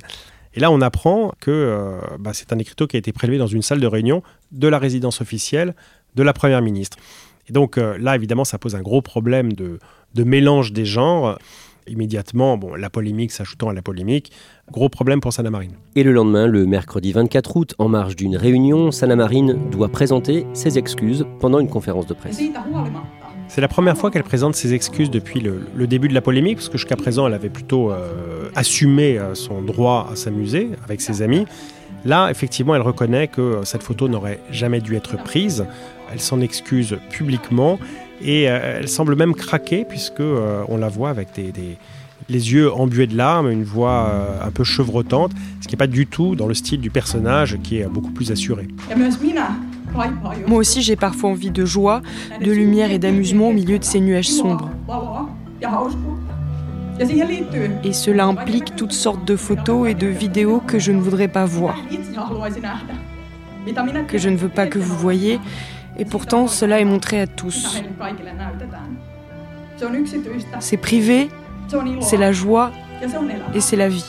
Et 0.54 0.60
là, 0.60 0.70
on 0.70 0.80
apprend 0.80 1.32
que 1.40 1.50
euh, 1.50 2.00
bah, 2.18 2.32
c'est 2.34 2.52
un 2.52 2.58
écriteau 2.58 2.86
qui 2.86 2.96
a 2.96 2.98
été 2.98 3.12
prélevé 3.12 3.38
dans 3.38 3.46
une 3.46 3.62
salle 3.62 3.80
de 3.80 3.86
réunion 3.86 4.22
de 4.52 4.68
la 4.68 4.78
résidence 4.78 5.20
officielle 5.20 5.74
de 6.16 6.22
la 6.22 6.32
Première 6.32 6.62
ministre. 6.62 6.96
Et 7.48 7.52
donc 7.52 7.78
euh, 7.78 7.96
là, 7.98 8.16
évidemment, 8.16 8.44
ça 8.44 8.58
pose 8.58 8.74
un 8.74 8.82
gros 8.82 9.02
problème 9.02 9.52
de, 9.52 9.78
mélange 10.16 10.72
des 10.72 10.84
genres. 10.84 11.38
Immédiatement, 11.86 12.56
bon, 12.56 12.74
la 12.74 12.90
polémique 12.90 13.32
s'ajoutant 13.32 13.68
à 13.70 13.72
la 13.72 13.82
polémique, 13.82 14.30
gros 14.70 14.88
problème 14.88 15.20
pour 15.20 15.32
Sana 15.32 15.50
Marine. 15.50 15.72
Et 15.96 16.02
le 16.02 16.12
lendemain, 16.12 16.46
le 16.46 16.66
mercredi 16.66 17.10
24 17.10 17.56
août, 17.56 17.74
en 17.78 17.88
marge 17.88 18.16
d'une 18.16 18.36
réunion, 18.36 18.92
Sana 18.92 19.16
Marine 19.16 19.70
doit 19.70 19.88
présenter 19.88 20.46
ses 20.52 20.78
excuses 20.78 21.26
pendant 21.40 21.58
une 21.58 21.68
conférence 21.68 22.06
de 22.06 22.14
presse. 22.14 22.38
C'est 23.50 23.60
la 23.60 23.66
première 23.66 23.98
fois 23.98 24.12
qu'elle 24.12 24.22
présente 24.22 24.54
ses 24.54 24.74
excuses 24.74 25.10
depuis 25.10 25.40
le, 25.40 25.86
début 25.88 26.06
de 26.06 26.14
la 26.14 26.20
polémique, 26.20 26.58
parce 26.58 26.68
que 26.68 26.78
jusqu'à 26.78 26.94
présent, 26.94 27.26
elle 27.26 27.34
avait 27.34 27.48
plutôt 27.48 27.90
euh, 27.90 28.48
assumé 28.54 29.18
euh, 29.18 29.34
son 29.34 29.60
droit 29.60 30.08
à 30.12 30.14
s'amuser 30.14 30.70
avec 30.84 31.00
ses 31.00 31.20
amis. 31.20 31.46
Là, 32.04 32.30
effectivement, 32.30 32.76
elle 32.76 32.82
reconnaît 32.82 33.26
que 33.26 33.40
euh, 33.40 33.64
cette 33.64 33.82
photo 33.82 34.06
n'aurait 34.06 34.38
jamais 34.52 34.80
dû 34.80 34.94
être 34.94 35.16
prise. 35.16 35.66
Elle 36.12 36.20
s'en 36.20 36.40
excuse 36.40 36.96
publiquement 37.10 37.80
et 38.22 38.44
elle 38.44 38.88
semble 38.88 39.16
même 39.16 39.34
craquer 39.34 39.84
puisque 39.84 40.20
on 40.20 40.76
la 40.76 40.88
voit 40.88 41.08
avec 41.08 41.28
des, 41.34 41.52
les 42.28 42.52
yeux 42.52 42.72
embués 42.72 43.06
de 43.06 43.16
larmes, 43.16 43.50
une 43.50 43.64
voix 43.64 44.12
un 44.44 44.50
peu 44.50 44.62
chevrotante, 44.62 45.32
ce 45.62 45.68
qui 45.68 45.74
n'est 45.74 45.78
pas 45.78 45.86
du 45.86 46.06
tout 46.06 46.36
dans 46.36 46.46
le 46.46 46.54
style 46.54 46.80
du 46.80 46.90
personnage 46.90 47.58
qui 47.62 47.78
est 47.78 47.86
beaucoup 47.86 48.10
plus 48.10 48.30
assuré. 48.30 48.68
Moi 50.46 50.58
aussi, 50.58 50.82
j'ai 50.82 50.96
parfois 50.96 51.30
envie 51.30 51.50
de 51.50 51.64
joie, 51.64 52.02
de 52.40 52.52
lumière 52.52 52.90
et 52.90 52.98
d'amusement 52.98 53.48
au 53.48 53.52
milieu 53.52 53.78
de 53.78 53.84
ces 53.84 54.00
nuages 54.00 54.28
sombres. 54.28 54.70
Et 57.84 57.92
cela 57.92 58.26
implique 58.26 58.76
toutes 58.76 58.92
sortes 58.92 59.24
de 59.24 59.36
photos 59.36 59.88
et 59.88 59.94
de 59.94 60.06
vidéos 60.06 60.60
que 60.66 60.78
je 60.78 60.92
ne 60.92 61.00
voudrais 61.00 61.28
pas 61.28 61.44
voir, 61.44 61.76
que 64.08 64.18
je 64.18 64.28
ne 64.28 64.36
veux 64.36 64.48
pas 64.48 64.66
que 64.66 64.78
vous 64.78 64.96
voyez, 64.96 65.40
et 65.98 66.04
pourtant 66.04 66.46
cela 66.46 66.80
est 66.80 66.84
montré 66.84 67.20
à 67.20 67.26
tous. 67.26 67.82
C'est 70.60 70.76
privé, 70.76 71.28
c'est 72.00 72.16
la 72.18 72.32
joie 72.32 72.70
et 73.54 73.60
c'est 73.60 73.76
la 73.76 73.88
vie. 73.88 74.04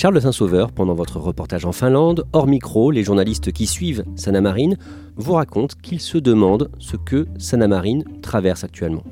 Charles 0.00 0.22
Saint-Sauveur, 0.22 0.70
pendant 0.70 0.94
votre 0.94 1.18
reportage 1.18 1.64
en 1.64 1.72
Finlande, 1.72 2.24
hors 2.32 2.46
micro, 2.46 2.92
les 2.92 3.02
journalistes 3.02 3.50
qui 3.50 3.66
suivent 3.66 4.04
Sana 4.14 4.40
Marine 4.40 4.76
vous 5.16 5.32
racontent 5.32 5.74
qu'ils 5.82 5.98
se 6.00 6.18
demandent 6.18 6.70
ce 6.78 6.96
que 6.96 7.26
Sana 7.36 7.66
Marine 7.66 8.04
traverse 8.22 8.62
actuellement. 8.62 9.02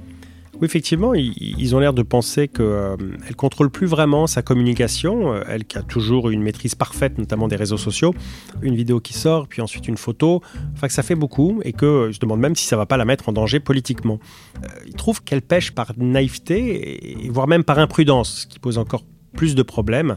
Effectivement, 0.62 1.12
ils, 1.12 1.74
ont 1.74 1.80
l'air 1.80 1.92
de 1.92 2.02
penser 2.02 2.46
qu'elle 2.46 2.64
euh, 2.64 2.96
contrôle 3.36 3.68
plus 3.68 3.88
vraiment 3.88 4.28
sa 4.28 4.42
communication, 4.42 5.32
euh, 5.32 5.42
elle 5.48 5.64
qui 5.64 5.76
a 5.76 5.82
toujours 5.82 6.30
une 6.30 6.40
maîtrise 6.40 6.76
parfaite, 6.76 7.18
notamment 7.18 7.48
des 7.48 7.56
réseaux 7.56 7.78
sociaux, 7.78 8.14
une 8.62 8.76
vidéo 8.76 9.00
qui 9.00 9.12
sort, 9.12 9.48
puis 9.48 9.62
ensuite 9.62 9.88
une 9.88 9.96
photo, 9.96 10.40
enfin 10.74 10.86
que 10.86 10.94
ça 10.94 11.02
fait 11.02 11.16
beaucoup, 11.16 11.60
et 11.64 11.72
que 11.72 12.10
je 12.12 12.20
demande 12.20 12.38
même 12.38 12.54
si 12.54 12.64
ça 12.64 12.76
ne 12.76 12.82
va 12.82 12.86
pas 12.86 12.96
la 12.96 13.04
mettre 13.04 13.28
en 13.28 13.32
danger 13.32 13.58
politiquement. 13.58 14.20
Euh, 14.62 14.68
ils 14.86 14.94
trouvent 14.94 15.20
qu'elle 15.24 15.42
pêche 15.42 15.72
par 15.72 15.94
naïveté, 15.96 17.24
et, 17.24 17.28
voire 17.28 17.48
même 17.48 17.64
par 17.64 17.80
imprudence, 17.80 18.42
ce 18.42 18.46
qui 18.46 18.60
pose 18.60 18.78
encore 18.78 19.02
plus 19.36 19.54
de 19.54 19.62
problèmes. 19.62 20.16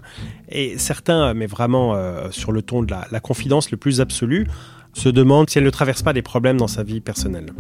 Et 0.50 0.78
certains, 0.78 1.34
mais 1.36 1.46
vraiment 1.46 1.94
euh, 1.94 2.32
sur 2.32 2.52
le 2.52 2.62
ton 2.62 2.82
de 2.82 2.92
la, 2.92 3.20
confidence 3.20 3.70
le 3.70 3.78
plus 3.78 4.02
absolu, 4.02 4.48
se 4.94 5.10
demandent 5.10 5.50
si 5.50 5.60
elle 5.60 5.66
ne 5.66 5.70
traverse 5.70 6.02
pas 6.02 6.14
des 6.14 6.24
problèmes 6.24 6.58
dans 6.58 6.68
sa 6.68 6.82
vie 6.82 7.02
personnelle. 7.02 7.54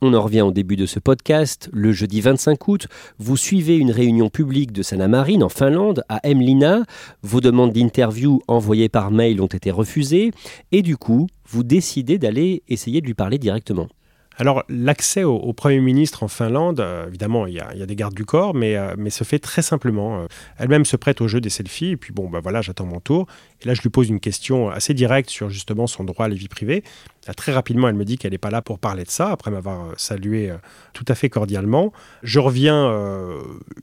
On 0.00 0.14
en 0.14 0.22
revient 0.22 0.42
au 0.42 0.52
début 0.52 0.76
de 0.76 0.86
ce 0.86 1.00
podcast. 1.00 1.68
Le 1.72 1.92
jeudi 1.92 2.20
25 2.20 2.68
août, 2.68 2.86
vous 3.18 3.36
suivez 3.36 3.76
une 3.76 3.90
réunion 3.90 4.28
publique 4.28 4.70
de 4.70 4.82
Sana 4.82 5.08
Marine 5.08 5.42
en 5.42 5.48
Finlande, 5.48 6.04
à 6.08 6.20
Emlina. 6.24 6.84
Vos 7.22 7.40
demandes 7.40 7.72
d'interview 7.72 8.40
envoyées 8.46 8.88
par 8.88 9.10
mail 9.10 9.40
ont 9.40 9.46
été 9.46 9.72
refusées. 9.72 10.30
Et 10.70 10.82
du 10.82 10.96
coup, 10.96 11.26
vous 11.48 11.64
décidez 11.64 12.18
d'aller 12.18 12.62
essayer 12.68 13.00
de 13.00 13.06
lui 13.06 13.14
parler 13.14 13.38
directement. 13.38 13.88
Alors, 14.38 14.64
l'accès 14.68 15.24
au, 15.24 15.52
Premier 15.52 15.80
ministre 15.80 16.22
en 16.22 16.28
Finlande, 16.28 16.80
euh, 16.80 17.08
évidemment, 17.08 17.46
il 17.46 17.54
y, 17.54 17.60
a, 17.60 17.86
des 17.86 17.96
gardes 17.96 18.14
du 18.14 18.24
corps, 18.24 18.54
mais, 18.54 18.76
euh, 18.76 18.94
mais 18.96 19.10
se 19.10 19.24
fait 19.24 19.40
très 19.40 19.62
simplement. 19.62 20.26
Elle-même 20.58 20.84
se 20.84 20.96
prête 20.96 21.20
au 21.20 21.28
jeu 21.28 21.40
des 21.40 21.50
selfies, 21.50 21.90
et 21.90 21.96
puis 21.96 22.12
bon, 22.12 22.30
bah 22.30 22.38
voilà, 22.40 22.62
j'attends 22.62 22.86
mon 22.86 23.00
tour. 23.00 23.26
Et 23.62 23.66
là, 23.66 23.74
je 23.74 23.82
lui 23.82 23.90
pose 23.90 24.08
une 24.08 24.20
question 24.20 24.70
assez 24.70 24.94
directe 24.94 25.28
sur 25.28 25.50
justement 25.50 25.86
son 25.88 26.04
droit 26.04 26.26
à 26.26 26.28
la 26.28 26.36
vie 26.36 26.48
privée. 26.48 26.84
Très 27.34 27.52
rapidement, 27.52 27.88
elle 27.88 27.94
me 27.94 28.04
dit 28.04 28.18
qu'elle 28.18 28.32
n'est 28.32 28.38
pas 28.38 28.50
là 28.50 28.62
pour 28.62 28.78
parler 28.78 29.04
de 29.04 29.10
ça, 29.10 29.30
après 29.30 29.50
m'avoir 29.50 29.92
salué 29.96 30.52
tout 30.92 31.04
à 31.08 31.14
fait 31.14 31.28
cordialement. 31.28 31.92
Je 32.22 32.38
reviens 32.38 32.92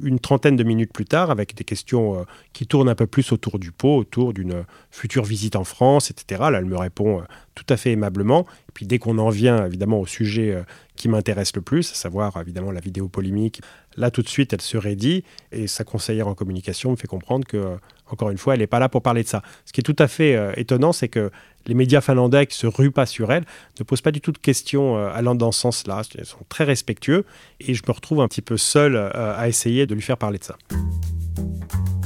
une 0.01 0.19
trentaine 0.19 0.55
de 0.55 0.63
minutes 0.63 0.91
plus 0.93 1.05
tard 1.05 1.31
avec 1.31 1.55
des 1.55 1.63
questions 1.63 2.25
qui 2.53 2.67
tournent 2.67 2.89
un 2.89 2.95
peu 2.95 3.07
plus 3.07 3.31
autour 3.31 3.59
du 3.59 3.71
pot, 3.71 3.97
autour 3.97 4.33
d'une 4.33 4.65
future 4.91 5.23
visite 5.23 5.55
en 5.55 5.63
France, 5.63 6.11
etc. 6.11 6.41
Là, 6.51 6.57
elle 6.59 6.65
me 6.65 6.77
répond 6.77 7.23
tout 7.55 7.65
à 7.69 7.77
fait 7.77 7.93
aimablement. 7.93 8.45
Et 8.69 8.71
puis 8.73 8.85
dès 8.85 8.99
qu'on 8.99 9.17
en 9.17 9.29
vient 9.29 9.65
évidemment 9.65 9.99
au 9.99 10.05
sujet 10.05 10.53
euh, 10.53 10.63
qui 10.95 11.07
m'intéresse 11.07 11.55
le 11.55 11.61
plus, 11.61 11.91
à 11.91 11.95
savoir 11.95 12.37
évidemment 12.39 12.71
la 12.71 12.81
vidéo 12.81 13.07
polémique, 13.07 13.61
là 13.97 14.11
tout 14.11 14.21
de 14.21 14.27
suite 14.27 14.53
elle 14.53 14.61
se 14.61 14.77
raidit 14.77 15.23
et 15.51 15.67
sa 15.67 15.83
conseillère 15.83 16.27
en 16.27 16.35
communication 16.35 16.91
me 16.91 16.95
fait 16.95 17.07
comprendre 17.07 17.47
que, 17.47 17.57
euh, 17.57 17.75
encore 18.09 18.29
une 18.29 18.37
fois, 18.37 18.53
elle 18.53 18.59
n'est 18.59 18.67
pas 18.67 18.79
là 18.79 18.89
pour 18.89 19.01
parler 19.01 19.23
de 19.23 19.27
ça. 19.27 19.41
Ce 19.65 19.73
qui 19.73 19.81
est 19.81 19.83
tout 19.83 19.95
à 19.99 20.07
fait 20.07 20.35
euh, 20.35 20.51
étonnant, 20.57 20.91
c'est 20.91 21.07
que 21.07 21.31
les 21.67 21.73
médias 21.73 22.01
finlandais 22.01 22.45
qui 22.45 22.57
se 22.57 22.67
ruent 22.67 22.91
pas 22.91 23.05
sur 23.05 23.31
elle 23.31 23.45
ne 23.79 23.83
posent 23.83 24.01
pas 24.01 24.11
du 24.11 24.21
tout 24.21 24.31
de 24.31 24.37
questions 24.37 24.97
allant 25.07 25.33
dans 25.33 25.51
ce 25.51 25.61
sens-là. 25.61 26.03
Ils 26.15 26.23
sont 26.23 26.45
très 26.47 26.63
respectueux 26.63 27.25
et 27.59 27.73
je 27.73 27.81
me 27.87 27.91
retrouve 27.91 28.21
un 28.21 28.27
petit 28.27 28.43
peu 28.43 28.55
seul 28.55 28.95
à 28.95 29.47
essayer 29.47 29.87
de 29.87 29.95
lui 29.95 30.03
faire 30.03 30.17
parler 30.17 30.37
de 30.37 30.43
ça. 30.43 30.57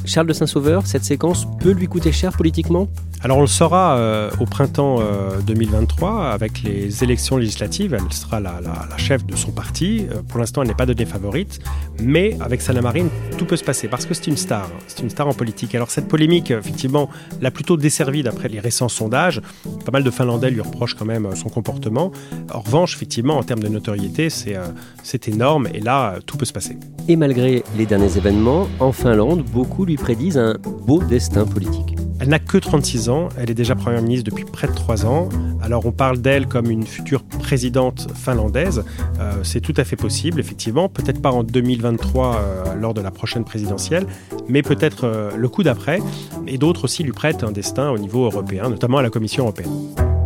Charles 0.05 0.27
de 0.27 0.33
Saint-Sauveur, 0.33 0.87
cette 0.87 1.03
séquence 1.03 1.45
peut 1.59 1.71
lui 1.71 1.87
coûter 1.87 2.13
cher 2.13 2.35
politiquement? 2.35 2.87
Alors 3.21 3.39
on 3.39 3.41
le 3.41 3.47
saura 3.47 3.97
euh, 3.97 4.31
au 4.39 4.45
printemps 4.45 4.99
2023 5.45 6.09
euh, 6.09 6.31
avec 6.31 6.63
les 6.63 7.03
élections 7.03 7.35
législatives. 7.35 7.93
Elle 7.93 8.13
sera 8.13 8.39
la, 8.39 8.61
chef 8.95 9.25
de 9.25 9.35
son 9.35 9.51
parti. 9.51 10.05
Euh, 10.09 10.21
pour 10.25 10.39
l'instant, 10.39 10.61
elle 10.61 10.69
n'est 10.69 10.73
pas 10.73 10.85
donnée 10.85 11.05
favorite. 11.05 11.59
Mais 12.01 12.37
avec 12.39 12.61
Sana 12.61 12.81
Marine, 12.81 13.09
tout 13.37 13.45
peut 13.45 13.57
se 13.57 13.63
passer 13.65 13.89
parce 13.89 14.05
que 14.05 14.13
c'est 14.13 14.27
une 14.27 14.37
star. 14.37 14.63
Hein. 14.63 14.79
C'est 14.87 15.01
une 15.01 15.09
star 15.09 15.27
en 15.27 15.33
politique. 15.33 15.75
Alors 15.75 15.91
cette 15.91 16.07
polémique, 16.07 16.51
effectivement, 16.51 17.09
l'a 17.41 17.51
plutôt 17.51 17.75
desservie 17.75 18.23
d'après 18.23 18.47
les 18.47 18.61
récents 18.61 18.87
sondages. 18.87 19.41
Pas 19.85 19.91
mal 19.91 20.03
de 20.03 20.11
Finlandais 20.11 20.49
lui 20.49 20.61
reprochent 20.61 20.95
quand 20.95 21.05
même 21.05 21.35
son 21.35 21.49
comportement. 21.49 22.13
En 22.53 22.61
revanche, 22.61 22.95
effectivement, 22.95 23.37
en 23.37 23.43
termes 23.43 23.61
de 23.61 23.67
notoriété, 23.67 24.29
c'est 24.29 25.27
énorme. 25.27 25.67
Et 25.73 25.81
là, 25.81 26.15
tout 26.25 26.37
peut 26.37 26.45
se 26.45 26.53
passer. 26.53 26.77
Et 27.09 27.17
malgré 27.17 27.63
les 27.77 27.85
derniers 27.85 28.17
événements, 28.17 28.69
en 28.79 28.93
Finlande, 28.93 29.43
beaucoup 29.43 29.83
lui 29.83 29.97
prédisent 29.97 30.37
un 30.37 30.55
beau 30.85 31.03
destin 31.03 31.45
politique. 31.45 31.99
Elle 32.21 32.27
n'a 32.27 32.39
que 32.39 32.57
36 32.57 33.07
ans, 33.08 33.08
elle 33.37 33.49
est 33.49 33.55
déjà 33.55 33.75
première 33.75 34.01
ministre 34.01 34.29
depuis 34.29 34.45
près 34.45 34.67
de 34.67 34.73
3 34.73 35.05
ans. 35.05 35.29
Alors 35.61 35.85
on 35.85 35.91
parle 35.91 36.19
d'elle 36.19 36.47
comme 36.47 36.69
une 36.69 36.85
future 36.85 37.23
présidente 37.23 38.07
finlandaise. 38.15 38.83
Euh, 39.19 39.33
c'est 39.43 39.61
tout 39.61 39.73
à 39.77 39.83
fait 39.83 39.95
possible, 39.95 40.39
effectivement. 40.39 40.89
Peut-être 40.89 41.21
pas 41.21 41.31
en 41.31 41.43
2023 41.43 42.35
euh, 42.35 42.75
lors 42.75 42.93
de 42.93 43.01
la 43.01 43.11
prochaine 43.11 43.43
présidentielle, 43.43 44.05
mais 44.47 44.61
peut-être 44.61 45.05
euh, 45.05 45.31
le 45.35 45.49
coup 45.49 45.63
d'après. 45.63 45.99
Et 46.47 46.57
d'autres 46.57 46.85
aussi 46.85 47.03
lui 47.03 47.11
prêtent 47.11 47.43
un 47.43 47.51
destin 47.51 47.89
au 47.89 47.97
niveau 47.97 48.25
européen, 48.25 48.69
notamment 48.69 48.97
à 48.97 49.01
la 49.01 49.09
Commission 49.09 49.43
européenne. 49.43 50.18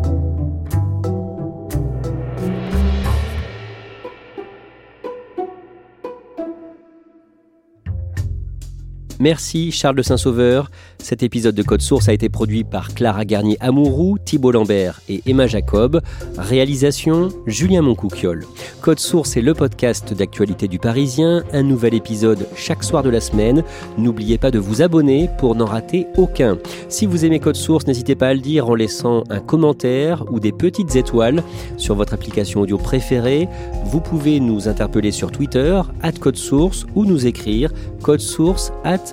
Merci 9.23 9.71
Charles 9.71 9.95
de 9.95 10.01
Saint-Sauveur. 10.01 10.69
Cet 10.97 11.23
épisode 11.23 11.55
de 11.55 11.63
Code 11.63 11.79
Source 11.81 12.09
a 12.09 12.13
été 12.13 12.27
produit 12.27 12.65
par 12.65 12.93
Clara 12.93 13.23
Garnier-Amouroux, 13.23 14.17
Thibault 14.17 14.51
Lambert 14.51 14.99
et 15.07 15.21
Emma 15.25 15.47
Jacob. 15.47 16.01
Réalisation 16.37 17.29
Julien 17.47 17.83
Moncouquiol. 17.83 18.45
Code 18.81 18.99
Source 18.99 19.37
est 19.37 19.41
le 19.41 19.53
podcast 19.53 20.13
d'actualité 20.13 20.67
du 20.67 20.77
Parisien. 20.77 21.45
Un 21.53 21.63
nouvel 21.63 21.93
épisode 21.93 22.47
chaque 22.57 22.83
soir 22.83 23.01
de 23.01 23.09
la 23.09 23.21
semaine. 23.21 23.63
N'oubliez 23.97 24.37
pas 24.37 24.51
de 24.51 24.59
vous 24.59 24.81
abonner 24.81 25.29
pour 25.37 25.55
n'en 25.55 25.67
rater 25.67 26.05
aucun. 26.17 26.57
Si 26.89 27.05
vous 27.05 27.23
aimez 27.23 27.39
Code 27.39 27.55
Source, 27.55 27.87
n'hésitez 27.87 28.15
pas 28.15 28.27
à 28.27 28.33
le 28.33 28.41
dire 28.41 28.67
en 28.67 28.75
laissant 28.75 29.23
un 29.29 29.39
commentaire 29.39 30.25
ou 30.33 30.41
des 30.41 30.51
petites 30.51 30.97
étoiles 30.97 31.43
sur 31.77 31.95
votre 31.95 32.13
application 32.13 32.59
audio 32.59 32.77
préférée. 32.77 33.47
Vous 33.85 34.01
pouvez 34.01 34.41
nous 34.41 34.67
interpeller 34.67 35.11
sur 35.11 35.31
Twitter, 35.31 35.81
at 36.01 36.11
Code 36.11 36.35
Source, 36.35 36.85
ou 36.93 37.05
nous 37.05 37.25
écrire 37.25 37.71
code 38.03 38.19
source 38.19 38.71
at 38.83 39.12